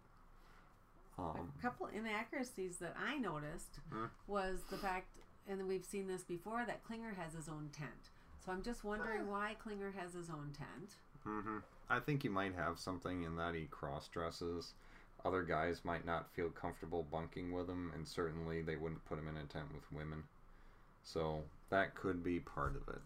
Um, 1.19 1.53
a 1.59 1.63
couple 1.63 1.87
inaccuracies 1.89 2.79
that 2.79 2.97
I 2.99 3.19
noticed 3.19 3.81
Hmm. 3.91 4.07
was 4.27 4.61
the 4.71 4.79
fact, 4.79 5.09
and 5.49 5.67
we've 5.69 5.85
seen 5.85 6.07
this 6.07 6.23
before, 6.23 6.65
that 6.67 6.85
Klinger 6.85 7.13
has 7.15 7.35
his 7.35 7.49
own 7.49 7.69
tent. 7.73 8.11
So 8.45 8.51
I'm 8.51 8.63
just 8.63 8.83
wondering 8.83 9.29
why 9.29 9.55
Klinger 9.63 9.93
has 9.93 10.15
his 10.15 10.31
own 10.31 10.53
tent. 10.57 10.97
hmm 11.25 11.59
I 11.91 12.01
think 12.01 12.23
he 12.23 12.29
might 12.29 12.55
have 12.55 12.79
something 12.79 13.23
in 13.25 13.37
that 13.37 13.55
he 13.55 13.67
cross 13.67 14.09
dresses. 14.09 14.73
Other 15.25 15.43
guys 15.43 15.85
might 15.85 16.05
not 16.05 16.31
feel 16.35 16.49
comfortable 16.51 17.07
bunking 17.11 17.53
with 17.53 17.69
him, 17.69 17.93
and 17.95 18.07
certainly 18.07 18.63
they 18.63 18.77
wouldn't 18.77 19.05
put 19.07 19.19
him 19.19 19.29
in 19.29 19.37
a 19.37 19.45
tent 19.45 19.67
with 19.75 19.91
women. 19.93 20.23
So 21.05 21.43
that 21.71 21.95
could 21.95 22.23
be 22.25 22.41
part 22.41 22.77
of 22.77 22.89
it. 22.95 23.01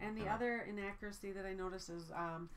And 0.00 0.16
the 0.16 0.22
Yeah. 0.24 0.34
other 0.34 0.60
inaccuracy 0.62 1.32
that 1.32 1.44
I 1.46 1.52
noticed 1.54 1.90
is 1.90 2.10
um, 2.12 2.48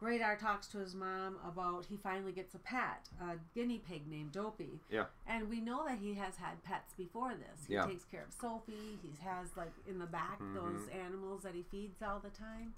Radar 0.00 0.36
talks 0.36 0.68
to 0.68 0.78
his 0.78 0.94
mom 0.94 1.38
about 1.44 1.84
he 1.86 1.96
finally 1.96 2.32
gets 2.32 2.54
a 2.54 2.58
pet, 2.58 3.08
a 3.20 3.36
guinea 3.54 3.78
pig 3.80 4.06
named 4.08 4.32
Dopey. 4.32 4.78
Yeah. 4.90 5.06
And 5.26 5.48
we 5.48 5.60
know 5.60 5.84
that 5.86 5.98
he 5.98 6.14
has 6.14 6.36
had 6.36 6.62
pets 6.62 6.94
before 6.94 7.34
this. 7.34 7.64
He 7.66 7.74
Yeah. 7.74 7.86
takes 7.86 8.04
care 8.04 8.22
of 8.22 8.32
Sophie. 8.32 8.98
He 9.02 9.10
has 9.24 9.56
like 9.56 9.72
in 9.88 9.98
the 9.98 10.06
back 10.06 10.38
Mhm. 10.40 10.54
those 10.54 10.88
animals 10.88 11.42
that 11.42 11.54
he 11.54 11.62
feeds 11.64 12.00
all 12.00 12.20
the 12.20 12.30
time, 12.30 12.74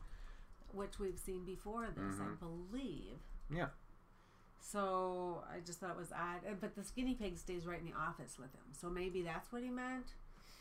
which 0.73 0.99
we've 0.99 1.19
seen 1.19 1.45
before 1.45 1.89
this, 1.91 2.19
I 2.21 2.25
Mhm. 2.25 2.39
believe. 2.39 3.19
Yeah. 3.51 3.69
So 4.61 5.43
I 5.53 5.61
just 5.65 5.81
thought 5.81 5.91
it 5.91 5.97
was 5.97 6.13
odd. 6.13 6.41
Uh, 6.49 6.55
But 6.61 6.75
the 6.77 6.83
guinea 6.95 7.15
pig 7.15 7.39
stays 7.39 7.67
right 7.67 7.79
in 7.81 7.87
the 7.87 7.97
office 7.97 8.37
with 8.39 8.53
him. 8.55 8.63
So 8.73 8.89
maybe 8.89 9.23
that's 9.23 9.51
what 9.53 9.63
he 9.63 9.71
meant. 9.71 10.07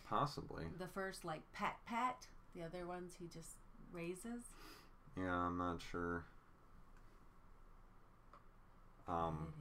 Possibly. 0.08 0.66
The 0.78 0.88
first 0.88 1.24
like 1.26 1.42
pet 1.54 1.76
pet. 1.86 2.28
The 2.56 2.64
other 2.64 2.86
ones 2.88 3.14
he 3.20 3.28
just 3.28 3.56
raises. 3.92 4.44
Yeah, 5.18 5.32
I'm 5.34 5.58
not 5.58 5.82
sure. 5.92 6.24
Um, 9.08 9.54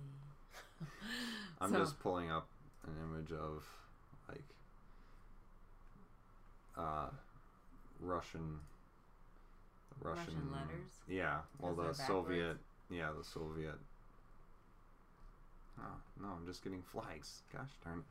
I'm 1.61 1.71
So- 1.73 1.79
just 1.79 1.99
pulling 2.01 2.31
up 2.31 2.49
an 2.87 2.95
image 3.03 3.33
of 3.33 3.65
like 4.29 4.45
uh 6.77 7.09
Russian 8.01 8.61
Russian, 10.01 10.25
Russian 10.35 10.53
letters? 10.53 10.93
Yeah, 11.09 11.39
well 11.59 11.75
the 11.75 11.93
Soviet 11.93 12.57
yeah, 12.91 13.11
the 13.19 13.25
Soviet 13.25 13.75
Oh, 15.81 16.23
no, 16.23 16.29
I'm 16.29 16.47
just 16.47 16.63
getting 16.63 16.83
flags. 16.83 17.43
Gosh 17.53 17.71
darn 17.85 18.01
it. 18.01 18.05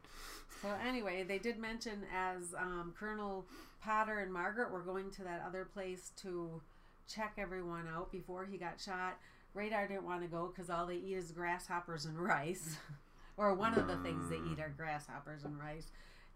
So 0.61 0.69
anyway, 0.85 1.23
they 1.23 1.37
did 1.37 1.59
mention 1.59 2.03
as 2.13 2.53
um, 2.57 2.93
Colonel 2.97 3.45
Potter 3.81 4.19
and 4.19 4.31
Margaret 4.31 4.71
were 4.71 4.81
going 4.81 5.11
to 5.11 5.23
that 5.23 5.43
other 5.45 5.65
place 5.65 6.11
to 6.21 6.61
check 7.07 7.33
everyone 7.37 7.87
out 7.93 8.11
before 8.11 8.45
he 8.45 8.57
got 8.57 8.79
shot. 8.79 9.17
Radar 9.53 9.87
didn't 9.87 10.05
want 10.05 10.21
to 10.21 10.27
go 10.27 10.51
because 10.53 10.69
all 10.69 10.85
they 10.85 10.97
eat 10.97 11.15
is 11.15 11.31
grasshoppers 11.31 12.05
and 12.05 12.17
rice, 12.19 12.77
or 13.37 13.53
one 13.53 13.73
of 13.73 13.87
the 13.87 13.97
things 13.97 14.29
they 14.29 14.35
eat 14.35 14.59
are 14.59 14.73
grasshoppers 14.75 15.43
and 15.43 15.57
rice. 15.59 15.87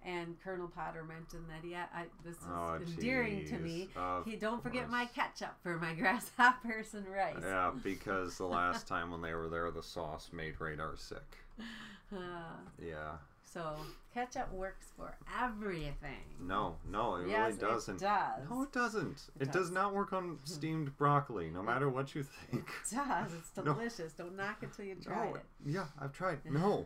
And 0.03 0.35
Colonel 0.43 0.67
Potter 0.67 1.03
mentioned 1.03 1.45
that 1.49 1.67
yeah, 1.67 1.85
I, 1.93 2.05
this 2.23 2.35
is 2.37 2.43
Oh, 2.49 2.79
endearing 2.83 3.45
to 3.49 3.57
me. 3.59 3.87
Of 3.95 4.25
he 4.25 4.35
don't 4.35 4.61
forget 4.63 4.89
my 4.89 5.05
ketchup 5.05 5.55
for 5.61 5.77
my 5.77 5.93
grasshoppers 5.99 6.93
and 6.95 7.07
rice. 7.07 7.35
Yeah, 7.41 7.71
because 7.83 8.37
the 8.37 8.47
last 8.47 8.87
time 8.87 9.11
when 9.11 9.21
they 9.21 9.33
were 9.35 9.47
there 9.47 9.69
the 9.69 9.83
sauce 9.83 10.29
made 10.33 10.59
radar 10.59 10.95
sick. 10.97 11.37
Uh, 12.13 12.57
Yeah. 12.77 13.11
so 13.41 13.77
ketchup 14.13 14.51
works 14.51 14.87
for 14.97 15.15
everything. 15.41 16.25
No, 16.41 16.75
no, 16.89 17.15
it 17.15 17.29
yes, 17.29 17.53
really 17.55 17.73
doesn't. 17.73 17.95
It 17.95 18.01
does. 18.01 18.49
No, 18.49 18.63
it 18.63 18.71
doesn't. 18.73 19.29
It 19.39 19.43
It, 19.43 19.45
does. 19.53 19.67
does. 19.67 19.71
not 19.71 19.93
work 19.93 20.11
on 20.11 20.37
steamed 20.43 20.97
broccoli, 20.97 21.49
no 21.49 21.63
matter 21.63 21.87
what 21.89 22.13
you 22.13 22.23
think. 22.23 22.65
It 22.67 22.91
does. 22.95 23.31
It's 23.33 23.55
No. 23.55 23.63
delicious. 23.63 24.11
Don't 24.11 24.35
knock 24.35 24.57
it 24.61 24.73
till 24.73 24.83
you 24.83 24.95
try 24.95 25.25
No, 25.29 25.35
it. 25.35 25.45
yeah, 25.65 25.85
I've 26.01 26.11
tried. 26.11 26.39
No, 26.43 26.85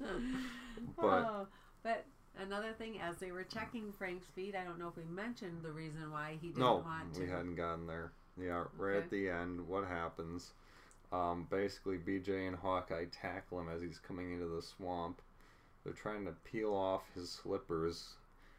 but 0.00 1.04
oh, 1.04 1.46
but 1.84 2.04
another 2.40 2.72
thing, 2.72 3.00
as 3.00 3.16
they 3.16 3.30
were 3.32 3.44
checking 3.44 3.92
Frank's 3.92 4.26
feet, 4.34 4.54
I 4.54 4.64
don't 4.64 4.78
know 4.78 4.88
if 4.88 4.96
we 4.96 5.04
mentioned 5.04 5.62
the 5.62 5.72
reason 5.72 6.10
why 6.10 6.36
he 6.40 6.48
didn't 6.48 6.60
no, 6.60 6.76
want 6.76 7.14
to. 7.14 7.20
we 7.20 7.28
hadn't 7.28 7.56
gotten 7.56 7.86
there. 7.86 8.12
Yeah, 8.40 8.64
right 8.76 8.96
Okay. 8.96 9.04
at 9.04 9.10
the 9.10 9.28
end, 9.30 9.66
what 9.66 9.86
happens? 9.86 10.52
Um, 11.12 11.46
basically, 11.50 11.98
BJ 11.98 12.46
and 12.48 12.56
Hawkeye 12.56 13.06
tackle 13.10 13.60
him 13.60 13.68
as 13.68 13.80
he's 13.80 13.98
coming 13.98 14.32
into 14.32 14.46
the 14.46 14.62
swamp. 14.62 15.22
They're 15.84 15.92
trying 15.92 16.24
to 16.26 16.32
peel 16.44 16.74
off 16.74 17.02
his 17.14 17.30
slippers. 17.30 18.14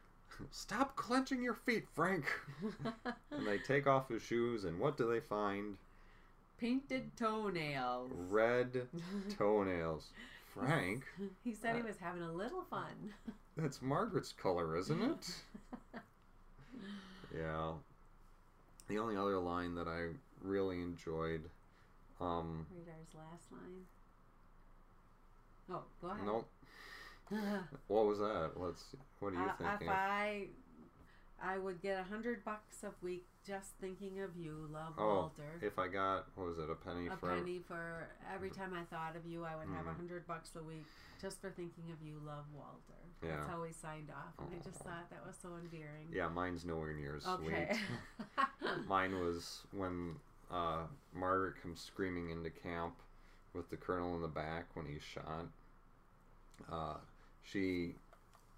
Stop 0.51 0.95
clenching 0.95 1.43
your 1.43 1.53
feet, 1.53 1.85
Frank! 1.93 2.25
and 3.31 3.45
they 3.45 3.57
take 3.59 3.85
off 3.85 4.09
his 4.09 4.21
shoes, 4.21 4.63
and 4.63 4.79
what 4.79 4.97
do 4.97 5.09
they 5.11 5.19
find? 5.19 5.77
Painted 6.57 7.15
toenails. 7.15 8.11
Red 8.29 8.87
toenails. 9.37 10.07
Frank, 10.57 11.03
he 11.43 11.53
said 11.53 11.75
he 11.75 11.81
was 11.81 11.97
having 11.99 12.21
a 12.23 12.31
little 12.31 12.63
fun. 12.69 13.13
that's 13.55 13.81
Margaret's 13.81 14.31
color, 14.33 14.75
isn't 14.77 15.01
it? 15.01 15.31
Yeah. 17.35 17.73
The 18.87 18.97
only 18.99 19.17
other 19.17 19.37
line 19.37 19.75
that 19.75 19.87
I 19.87 20.07
really 20.41 20.77
enjoyed, 20.81 21.41
um, 22.21 22.65
Radar's 22.71 23.13
last 23.13 23.51
line. 23.51 23.85
Oh, 25.69 25.83
go 26.01 26.07
ahead. 26.07 26.25
nope. 26.25 26.47
What 27.87 28.05
was 28.05 28.19
that? 28.19 28.51
Let's. 28.55 28.81
What 29.19 29.33
are 29.33 29.35
you 29.35 29.41
Uh, 29.41 29.55
thinking? 29.57 29.87
if 29.87 29.93
I, 29.93 30.47
I 31.41 31.57
would 31.57 31.81
get 31.81 31.99
a 31.99 32.03
hundred 32.03 32.43
bucks 32.43 32.83
a 32.83 32.89
week 33.03 33.25
just 33.45 33.71
thinking 33.79 34.19
of 34.21 34.35
you, 34.35 34.67
love 34.73 34.93
Oh, 34.97 35.07
Walter. 35.07 35.59
if 35.61 35.77
I 35.79 35.87
got, 35.87 36.25
what 36.35 36.47
was 36.47 36.57
it, 36.57 36.69
a 36.69 36.75
penny 36.75 37.07
a 37.07 37.15
for? 37.15 37.29
penny 37.29 37.59
for 37.65 38.07
every 38.33 38.49
time 38.49 38.73
I 38.73 38.83
thought 38.93 39.15
of 39.15 39.25
you, 39.25 39.45
I 39.45 39.55
would 39.55 39.67
have 39.69 39.85
a 39.87 39.91
Mhm. 39.91 39.95
hundred 39.97 40.27
bucks 40.27 40.55
a 40.55 40.63
week 40.63 40.85
just 41.21 41.39
for 41.39 41.49
thinking 41.51 41.91
of 41.91 42.01
you, 42.01 42.19
love 42.25 42.45
Walter. 42.53 42.93
Yeah. 43.21 43.37
That's 43.37 43.47
how 43.47 43.63
he 43.63 43.71
signed 43.73 44.09
off, 44.11 44.33
and 44.39 44.49
I 44.53 44.63
just 44.63 44.79
thought 44.83 45.09
that 45.09 45.25
was 45.25 45.35
so 45.37 45.55
endearing. 45.57 46.09
Yeah, 46.11 46.27
mine's 46.27 46.65
nowhere 46.65 46.93
near 46.93 47.15
as 47.15 47.25
Okay. 47.25 47.71
sweet. 47.71 48.87
Mine 48.87 49.17
was 49.19 49.63
when 49.71 50.15
uh, 50.51 50.87
Margaret 51.13 51.61
comes 51.61 51.79
screaming 51.81 52.29
into 52.31 52.49
camp 52.49 52.95
with 53.53 53.69
the 53.69 53.77
colonel 53.77 54.15
in 54.15 54.21
the 54.21 54.27
back 54.27 54.75
when 54.75 54.85
he's 54.85 55.03
shot. 55.03 55.47
Uh, 56.69 56.97
she 57.43 57.95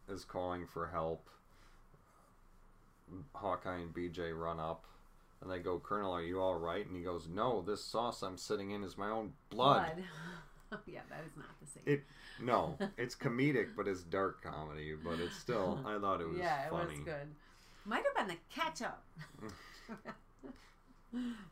is 0.07 0.25
calling 0.25 0.65
for 0.65 0.87
help. 0.87 1.29
Hawkeye 3.33 3.77
and 3.79 3.93
BJ 3.93 4.37
run 4.37 4.59
up 4.59 4.85
and 5.41 5.49
they 5.51 5.59
go, 5.59 5.79
Colonel, 5.79 6.11
are 6.11 6.21
you 6.23 6.39
all 6.41 6.55
right? 6.55 6.85
And 6.85 6.95
he 6.95 7.03
goes, 7.03 7.27
No, 7.27 7.61
this 7.61 7.83
sauce 7.83 8.21
I'm 8.21 8.37
sitting 8.37 8.71
in 8.71 8.83
is 8.83 8.97
my 8.97 9.09
own 9.09 9.33
blood. 9.49 10.03
Oh, 10.71 10.77
yeah, 10.85 10.99
that 11.09 11.21
is 11.25 11.35
not 11.35 11.47
the 11.59 11.65
same. 11.67 11.81
It 11.87 12.03
no, 12.39 12.77
it's 12.99 13.15
comedic, 13.15 13.69
but 13.75 13.87
it's 13.87 14.03
dark 14.03 14.43
comedy. 14.43 14.93
But 15.03 15.19
it's 15.19 15.35
still, 15.35 15.79
I 15.83 15.97
thought 15.97 16.21
it 16.21 16.29
was 16.29 16.37
yeah, 16.37 16.67
it 16.67 16.69
funny. 16.69 16.91
was 16.97 16.99
good. 17.05 17.27
Might 17.85 18.03
have 18.03 18.15
been 18.15 18.27
the 18.27 18.39
ketchup. 18.53 19.01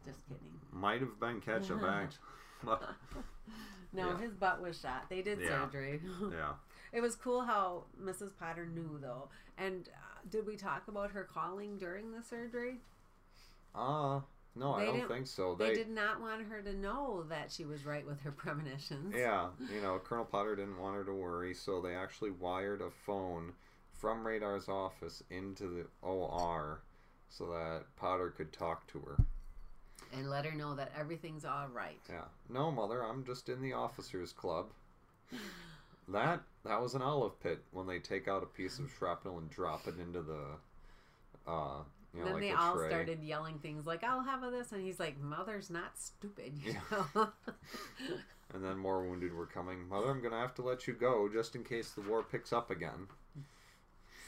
just 0.05 0.27
kidding. 0.27 0.53
Might 0.71 0.99
have 1.01 1.19
been 1.19 1.41
ketchup, 1.41 1.81
act. 1.81 2.19
No, 2.63 2.77
Yeah. 4.09 4.17
his 4.19 4.33
butt 4.33 4.61
was 4.61 4.79
shot. 4.79 5.09
They 5.09 5.23
did 5.23 5.39
Yeah. 5.39 5.63
surgery. 5.63 5.99
yeah. 6.31 6.53
It 6.91 7.01
was 7.01 7.15
cool 7.15 7.41
how 7.41 7.83
Mrs. 8.01 8.31
Potter 8.37 8.65
knew, 8.65 8.97
though. 9.01 9.29
And 9.57 9.89
uh, 9.89 10.19
did 10.29 10.45
we 10.45 10.55
talk 10.55 10.87
about 10.87 11.11
her 11.11 11.23
calling 11.23 11.77
during 11.77 12.11
the 12.11 12.23
surgery? 12.23 12.77
Uh, 13.75 14.21
no, 14.55 14.73
I 14.73 14.85
don't 14.85 15.07
think 15.07 15.27
so. 15.27 15.55
They, 15.55 15.69
They, 15.69 15.73
did 15.75 15.89
not 15.89 16.19
want 16.19 16.47
her 16.47 16.61
to 16.61 16.73
know 16.73 17.23
that 17.29 17.51
she 17.51 17.65
was 17.65 17.85
right 17.85 18.05
with 18.05 18.21
her 18.21 18.31
premonitions. 18.43 19.13
yeah, 19.15 19.49
you 19.73 19.81
know, 19.81 19.99
Colonel 20.03 20.25
Potter 20.25 20.55
didn't 20.55 20.79
want 20.79 20.95
her 20.95 21.03
to 21.03 21.13
worry, 21.13 21.53
so 21.53 21.81
they 21.81 21.95
actually 21.95 22.31
wired 22.31 22.81
a 22.81 22.89
phone 23.05 23.53
from 23.93 24.25
Radar's 24.25 24.67
office 24.69 25.23
into 25.29 25.67
the 25.67 26.07
OR 26.07 26.81
so 27.29 27.45
that 27.47 27.83
Potter 27.97 28.29
could 28.29 28.53
talk 28.53 28.87
to 28.87 28.99
her. 28.99 29.17
And 30.13 30.29
let 30.29 30.45
her 30.45 30.55
know 30.55 30.73
that 30.75 30.91
everything's 30.97 31.43
all 31.43 31.67
right. 31.73 31.99
Yeah. 32.09 32.25
No, 32.49 32.71
mother, 32.71 33.03
I'm 33.03 33.25
just 33.25 33.49
in 33.49 33.61
the 33.61 33.73
officers 33.73 34.31
club. 34.31 34.67
That 36.07 36.41
that 36.67 36.81
was 36.81 36.93
an 36.93 37.01
olive 37.01 37.39
pit 37.41 37.63
when 37.71 37.87
they 37.87 37.99
take 37.99 38.27
out 38.27 38.43
a 38.43 38.45
piece 38.45 38.79
of 38.79 38.91
shrapnel 38.97 39.37
and 39.39 39.49
drop 39.49 39.87
it 39.87 39.95
into 39.99 40.21
the 40.21 40.41
uh 41.49 41.79
you 42.13 42.19
know 42.19 42.25
then 42.25 42.33
like 42.35 42.41
they 42.43 42.51
all 42.51 42.75
tray. 42.75 42.89
started 42.89 43.21
yelling 43.23 43.59
things 43.59 43.85
like, 43.85 44.03
I'll 44.03 44.23
have 44.23 44.41
a 44.43 44.49
this. 44.49 44.71
And 44.71 44.81
he's 44.83 44.99
like, 44.99 45.19
Mother's 45.19 45.69
not 45.69 45.97
stupid. 45.97 46.53
You 46.63 46.73
Yeah. 46.73 47.03
know? 47.15 47.29
And 48.53 48.63
then 48.63 48.77
more 48.77 49.03
wounded 49.05 49.33
were 49.33 49.45
coming. 49.45 49.87
Mother, 49.89 50.09
I'm 50.09 50.21
gonna 50.21 50.39
have 50.39 50.55
to 50.55 50.61
let 50.61 50.87
you 50.87 50.93
go 50.93 51.27
just 51.31 51.53
in 51.55 51.63
case 51.65 51.91
the 51.91 52.01
war 52.01 52.23
picks 52.23 52.53
up 52.53 52.71
again. 52.71 53.07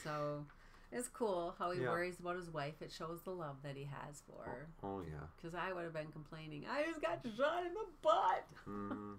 so 0.04 0.44
it's 0.92 1.08
cool 1.08 1.54
how 1.58 1.70
he 1.70 1.80
Yeah. 1.80 1.88
worries 1.88 2.20
about 2.20 2.36
his 2.36 2.50
wife. 2.50 2.82
It 2.82 2.92
shows 2.92 3.22
the 3.22 3.30
love 3.30 3.56
that 3.62 3.76
he 3.76 3.84
has 3.84 4.22
for 4.26 4.44
her. 4.44 4.66
Oh 4.82 5.00
yeah. 5.00 5.26
Because 5.36 5.54
I 5.54 5.72
would 5.72 5.84
have 5.84 5.94
been 5.94 6.12
complaining, 6.12 6.64
I 6.70 6.84
just 6.84 7.00
got 7.00 7.20
shot 7.36 7.64
in 7.66 7.72
the 7.72 7.86
butt. 8.02 8.46
Mm. 8.68 9.16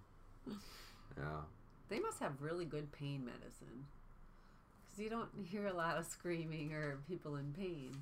Yeah. 1.18 1.42
They 1.92 2.00
must 2.00 2.20
have 2.20 2.42
really 2.42 2.64
good 2.64 2.90
pain 2.94 3.26
medicine. 3.26 3.86
Because 4.90 5.04
you 5.04 5.10
don't 5.10 5.30
hear 5.46 5.68
a 5.68 5.74
lot 5.74 5.98
of 5.98 6.06
screaming 6.06 6.72
or 6.74 7.00
people 7.08 7.36
in 7.36 7.52
pain. 7.52 8.02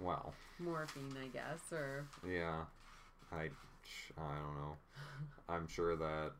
Wow. 0.00 0.32
Morphine, 0.58 1.16
I 1.22 1.28
guess, 1.28 1.60
or 1.72 2.06
Yeah. 2.28 2.64
I 3.30 3.44
I 4.18 4.38
don't 4.40 4.56
know. 4.56 4.76
I'm 5.48 5.68
sure 5.68 5.94
that 5.94 6.32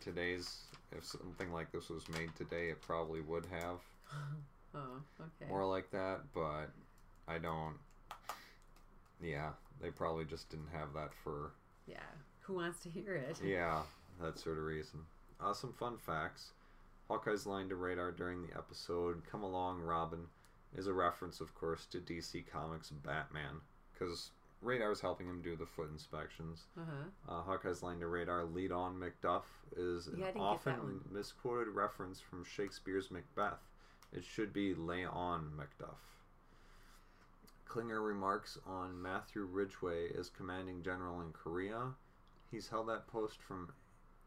today's 0.00 0.64
if 0.90 1.04
something 1.04 1.52
like 1.52 1.70
this 1.70 1.88
was 1.88 2.08
made 2.08 2.34
today, 2.34 2.70
it 2.70 2.82
probably 2.82 3.20
would 3.20 3.46
have 3.46 3.78
oh, 4.74 5.00
okay. 5.20 5.48
more 5.48 5.64
like 5.64 5.88
that, 5.92 6.22
but 6.34 6.66
I 7.28 7.38
don't. 7.38 7.76
Yeah, 9.22 9.50
they 9.80 9.90
probably 9.90 10.24
just 10.24 10.50
didn't 10.50 10.70
have 10.72 10.92
that 10.94 11.10
for 11.22 11.52
yeah. 11.86 11.98
Who 12.40 12.54
wants 12.54 12.80
to 12.80 12.88
hear 12.90 13.14
it? 13.14 13.38
yeah 13.44 13.82
that 14.20 14.40
sort 14.40 14.58
of 14.58 14.64
reason. 14.64 15.00
Uh, 15.40 15.52
some 15.52 15.72
fun 15.72 15.96
facts. 15.98 16.52
Hawkeye's 17.08 17.46
line 17.46 17.68
to 17.68 17.76
Radar 17.76 18.12
during 18.12 18.42
the 18.42 18.56
episode, 18.56 19.22
Come 19.30 19.42
Along, 19.42 19.80
Robin, 19.80 20.26
is 20.74 20.86
a 20.86 20.92
reference, 20.92 21.40
of 21.40 21.54
course, 21.54 21.86
to 21.86 21.98
DC 21.98 22.46
Comics 22.50 22.90
Batman, 22.90 23.60
because 23.92 24.30
Radar 24.62 24.88
Radar's 24.88 25.00
helping 25.00 25.26
him 25.26 25.42
do 25.42 25.56
the 25.56 25.66
foot 25.66 25.90
inspections. 25.90 26.66
Uh-huh. 26.78 27.34
Uh, 27.34 27.42
Hawkeye's 27.42 27.82
line 27.82 27.98
to 28.00 28.06
Radar, 28.06 28.44
Lead 28.44 28.72
On 28.72 28.94
Macduff, 28.94 29.42
is 29.76 30.08
Yeah, 30.16 30.28
an 30.28 30.40
often 30.40 31.00
misquoted 31.10 31.68
reference 31.74 32.20
from 32.20 32.44
Shakespeare's 32.44 33.10
Macbeth. 33.10 33.60
It 34.12 34.24
should 34.24 34.52
be 34.52 34.74
Lay 34.74 35.04
On 35.04 35.50
Macduff. 35.56 35.98
Klinger 37.66 38.02
remarks 38.02 38.58
on 38.66 39.00
Matthew 39.00 39.44
Ridgway 39.44 40.10
as 40.16 40.28
commanding 40.28 40.82
general 40.82 41.22
in 41.22 41.32
Korea. 41.32 41.94
He's 42.50 42.68
held 42.68 42.88
that 42.88 43.06
post 43.08 43.40
from 43.40 43.70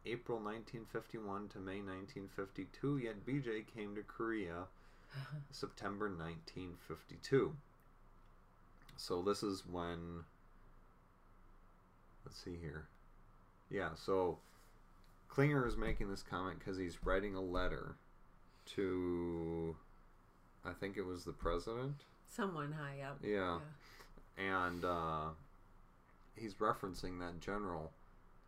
April 0.05 0.37
1951 0.37 1.49
to 1.49 1.59
May 1.59 1.81
1952, 1.81 2.97
yet 2.97 3.25
BJ 3.25 3.65
came 3.65 3.95
to 3.95 4.03
Korea 4.03 4.65
September 5.51 6.07
1952. 6.07 7.55
So 8.97 9.21
this 9.21 9.43
is 9.43 9.63
when. 9.69 10.23
Let's 12.25 12.43
see 12.43 12.57
here. 12.59 12.87
Yeah, 13.69 13.89
so 13.95 14.39
Klinger 15.27 15.67
is 15.67 15.77
making 15.77 16.09
this 16.09 16.23
comment 16.23 16.59
because 16.59 16.77
he's 16.77 17.03
writing 17.03 17.35
a 17.35 17.41
letter 17.41 17.95
to. 18.75 19.75
I 20.63 20.73
think 20.73 20.97
it 20.97 21.05
was 21.05 21.23
the 21.25 21.33
president. 21.33 22.03
Someone 22.27 22.71
high 22.73 23.01
up. 23.01 23.19
Yeah. 23.23 23.59
And 24.37 24.83
uh, 24.83 25.29
he's 26.35 26.55
referencing 26.55 27.19
that 27.19 27.39
general, 27.39 27.91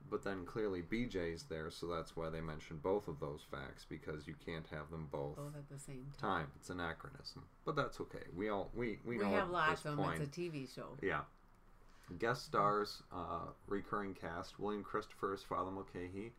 but 0.09 0.23
then 0.23 0.45
clearly 0.45 0.81
BJ's 0.81 1.43
there, 1.43 1.69
so 1.69 1.87
that's 1.87 2.15
why 2.15 2.29
they 2.29 2.41
mentioned 2.41 2.81
both 2.81 3.07
of 3.07 3.19
those 3.19 3.41
facts 3.49 3.85
because 3.87 4.27
you 4.27 4.35
can't 4.45 4.65
have 4.67 4.89
them 4.91 5.07
both. 5.11 5.35
Both 5.35 5.55
at 5.55 5.69
the 5.69 5.79
same 5.79 6.05
time. 6.19 6.41
Time. 6.41 6.47
It's 6.55 6.69
anachronism, 6.69 7.43
but 7.65 7.75
that's 7.75 7.99
okay. 8.01 8.23
We 8.35 8.49
all 8.49 8.69
we 8.75 8.99
we, 9.05 9.17
We, 9.17 9.23
know 9.23 9.29
have 9.31 9.49
lots 9.49 9.85
of 9.85 9.95
them. 9.95 10.05
point. 10.05 10.21
It's 10.21 10.37
a 10.37 10.39
TV 10.39 10.73
show. 10.73 10.97
Yeah. 11.01 11.21
Guest 12.19 12.45
stars, 12.45 13.03
uh, 13.11 13.47
recurring 13.67 14.13
cast: 14.13 14.59
William 14.59 14.83
Christopher 14.83 15.33
as 15.33 15.43
Father 15.43 15.71
Mulcahy, 15.71 16.31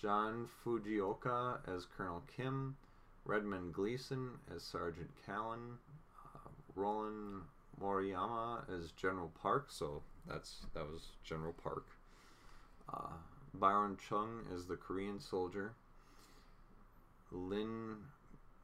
John 0.00 0.48
Fujioka 0.64 1.58
as 1.66 1.86
Colonel 1.96 2.22
Kim, 2.36 2.76
Redmond 3.24 3.72
Gleeson 3.72 4.30
as 4.54 4.62
Sergeant 4.62 5.10
Callan, 5.24 5.78
uh, 6.34 6.48
Roland 6.74 7.42
Moriyama 7.80 8.68
as 8.68 8.92
General 8.92 9.30
Park. 9.40 9.66
So 9.70 10.02
that's 10.26 10.66
that 10.74 10.84
was 10.84 11.08
General 11.24 11.54
Park. 11.54 11.86
Uh, 12.92 13.10
Byron 13.54 13.96
Chung 14.08 14.42
as 14.54 14.66
the 14.66 14.76
Korean 14.76 15.18
soldier. 15.20 15.72
Lynn 17.30 17.96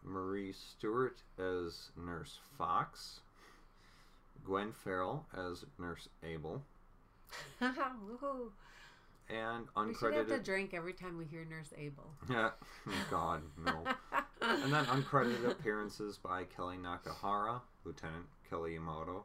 Marie 0.03 0.53
Stewart 0.53 1.19
as 1.39 1.91
Nurse 1.97 2.39
Fox. 2.57 3.21
Gwen 4.45 4.73
Farrell 4.73 5.25
as 5.35 5.65
Nurse 5.79 6.09
Able, 6.23 6.61
Woohoo. 7.63 8.51
and 9.31 9.67
We 9.87 9.95
should 9.95 10.13
have 10.13 10.27
to 10.29 10.35
uncredited. 10.35 10.45
drink 10.45 10.75
every 10.75 10.93
time 10.93 11.17
we 11.17 11.25
hear 11.25 11.47
Nurse 11.47 11.73
Able. 11.79 12.11
Yeah, 12.31 12.51
God, 13.11 13.41
no. 13.65 13.85
and 14.43 14.71
then 14.71 14.85
uncredited 14.85 15.51
appearances 15.51 16.19
by 16.19 16.45
Kellye 16.45 16.79
Nakahara, 16.79 17.63
Lieutenant 17.87 18.27
Kellye 18.51 18.75
Yamato, 18.75 19.25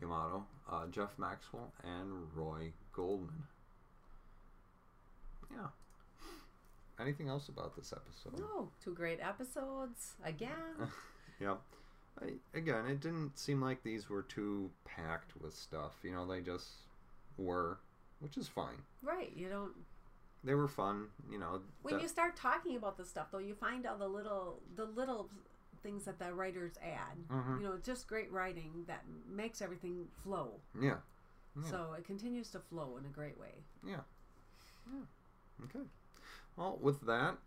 Yamato, 0.00 0.44
uh, 0.68 0.86
Jeff 0.88 1.16
Maxwell, 1.16 1.72
and 1.84 2.10
Roy 2.34 2.72
Goldman. 2.92 3.44
Yeah. 5.50 5.66
Anything 7.00 7.28
else 7.28 7.48
about 7.48 7.74
this 7.76 7.92
episode? 7.92 8.38
No, 8.38 8.68
two 8.82 8.92
great 8.94 9.20
episodes 9.22 10.14
again. 10.24 10.88
yeah. 11.40 11.56
I, 12.20 12.32
again, 12.52 12.86
it 12.86 13.00
didn't 13.00 13.38
seem 13.38 13.60
like 13.62 13.82
these 13.82 14.10
were 14.10 14.22
too 14.22 14.70
packed 14.84 15.32
with 15.40 15.54
stuff. 15.54 15.94
You 16.02 16.12
know, 16.12 16.26
they 16.26 16.40
just 16.40 16.68
were, 17.38 17.78
which 18.18 18.36
is 18.36 18.48
fine. 18.48 18.82
right. 19.02 19.32
You 19.34 19.48
don't. 19.48 19.72
They 20.44 20.54
were 20.54 20.68
fun. 20.68 21.06
You 21.30 21.38
know. 21.38 21.60
When 21.82 21.94
that- 21.94 22.02
you 22.02 22.08
start 22.08 22.36
talking 22.36 22.76
about 22.76 22.96
the 22.98 23.04
stuff, 23.06 23.28
though, 23.32 23.38
you 23.38 23.54
find 23.54 23.86
all 23.86 23.96
the 23.96 24.08
little, 24.08 24.60
the 24.76 24.84
little 24.84 25.30
things 25.82 26.04
that 26.04 26.18
the 26.18 26.34
writers 26.34 26.72
add. 26.82 27.16
Mhm. 27.28 27.58
You 27.58 27.64
know, 27.64 27.78
just 27.82 28.06
great 28.08 28.30
writing 28.30 28.84
that 28.88 29.04
makes 29.26 29.62
everything 29.62 30.08
flow. 30.22 30.60
Yeah. 30.78 30.98
Yeah. 31.56 31.70
So 31.70 31.94
it 31.96 32.04
continues 32.04 32.50
to 32.50 32.60
flow 32.60 32.98
in 32.98 33.06
a 33.06 33.08
great 33.08 33.38
way. 33.38 33.64
Okay. 35.64 35.84
Well, 36.56 36.78
with 36.80 37.00
that, 37.06 37.38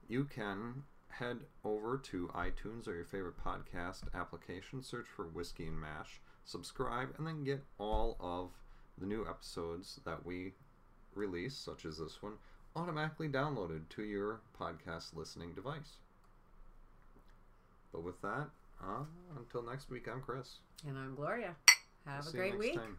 you 0.09 0.25
can 0.25 0.83
head 1.09 1.39
over 1.65 1.97
to 1.97 2.29
iTunes 2.35 2.89
or 2.89 2.95
your 2.95 3.05
favorite 3.05 3.43
podcast 3.43 4.03
application, 4.15 4.83
search 4.83 5.07
for 5.07 5.27
Whiskey 5.27 5.67
and 5.67 5.81
Mash, 5.81 6.21
subscribe, 6.45 7.15
and 7.17 7.27
then 7.27 7.45
get 7.45 7.63
all 7.79 8.17
of 8.21 8.51
the 8.99 9.07
new 9.07 9.27
episodes 9.29 10.01
that 10.05 10.25
we 10.25 10.53
release, 11.15 11.57
such 11.57 11.85
as 11.85 11.99
this 11.99 12.23
one, 12.23 12.35
automatically 12.77 13.29
downloaded 13.29 13.89
to 13.91 14.03
your 14.03 14.41
podcast 14.59 15.15
listening 15.15 15.53
device. 15.55 15.99
But 17.93 18.03
with 18.03 18.21
that, 18.23 18.49
uh, 18.83 19.05
until 19.37 19.63
next 19.63 19.91
week, 19.91 20.09
I'm 20.13 20.21
Chris. 20.21 20.57
And 20.87 20.99
I'm 20.99 21.15
Gloria. 21.15 21.55
Have 22.07 22.25
We'll 22.25 22.35
a 22.35 22.37
great 22.37 22.59
week. 22.59 22.75
time. 22.75 22.99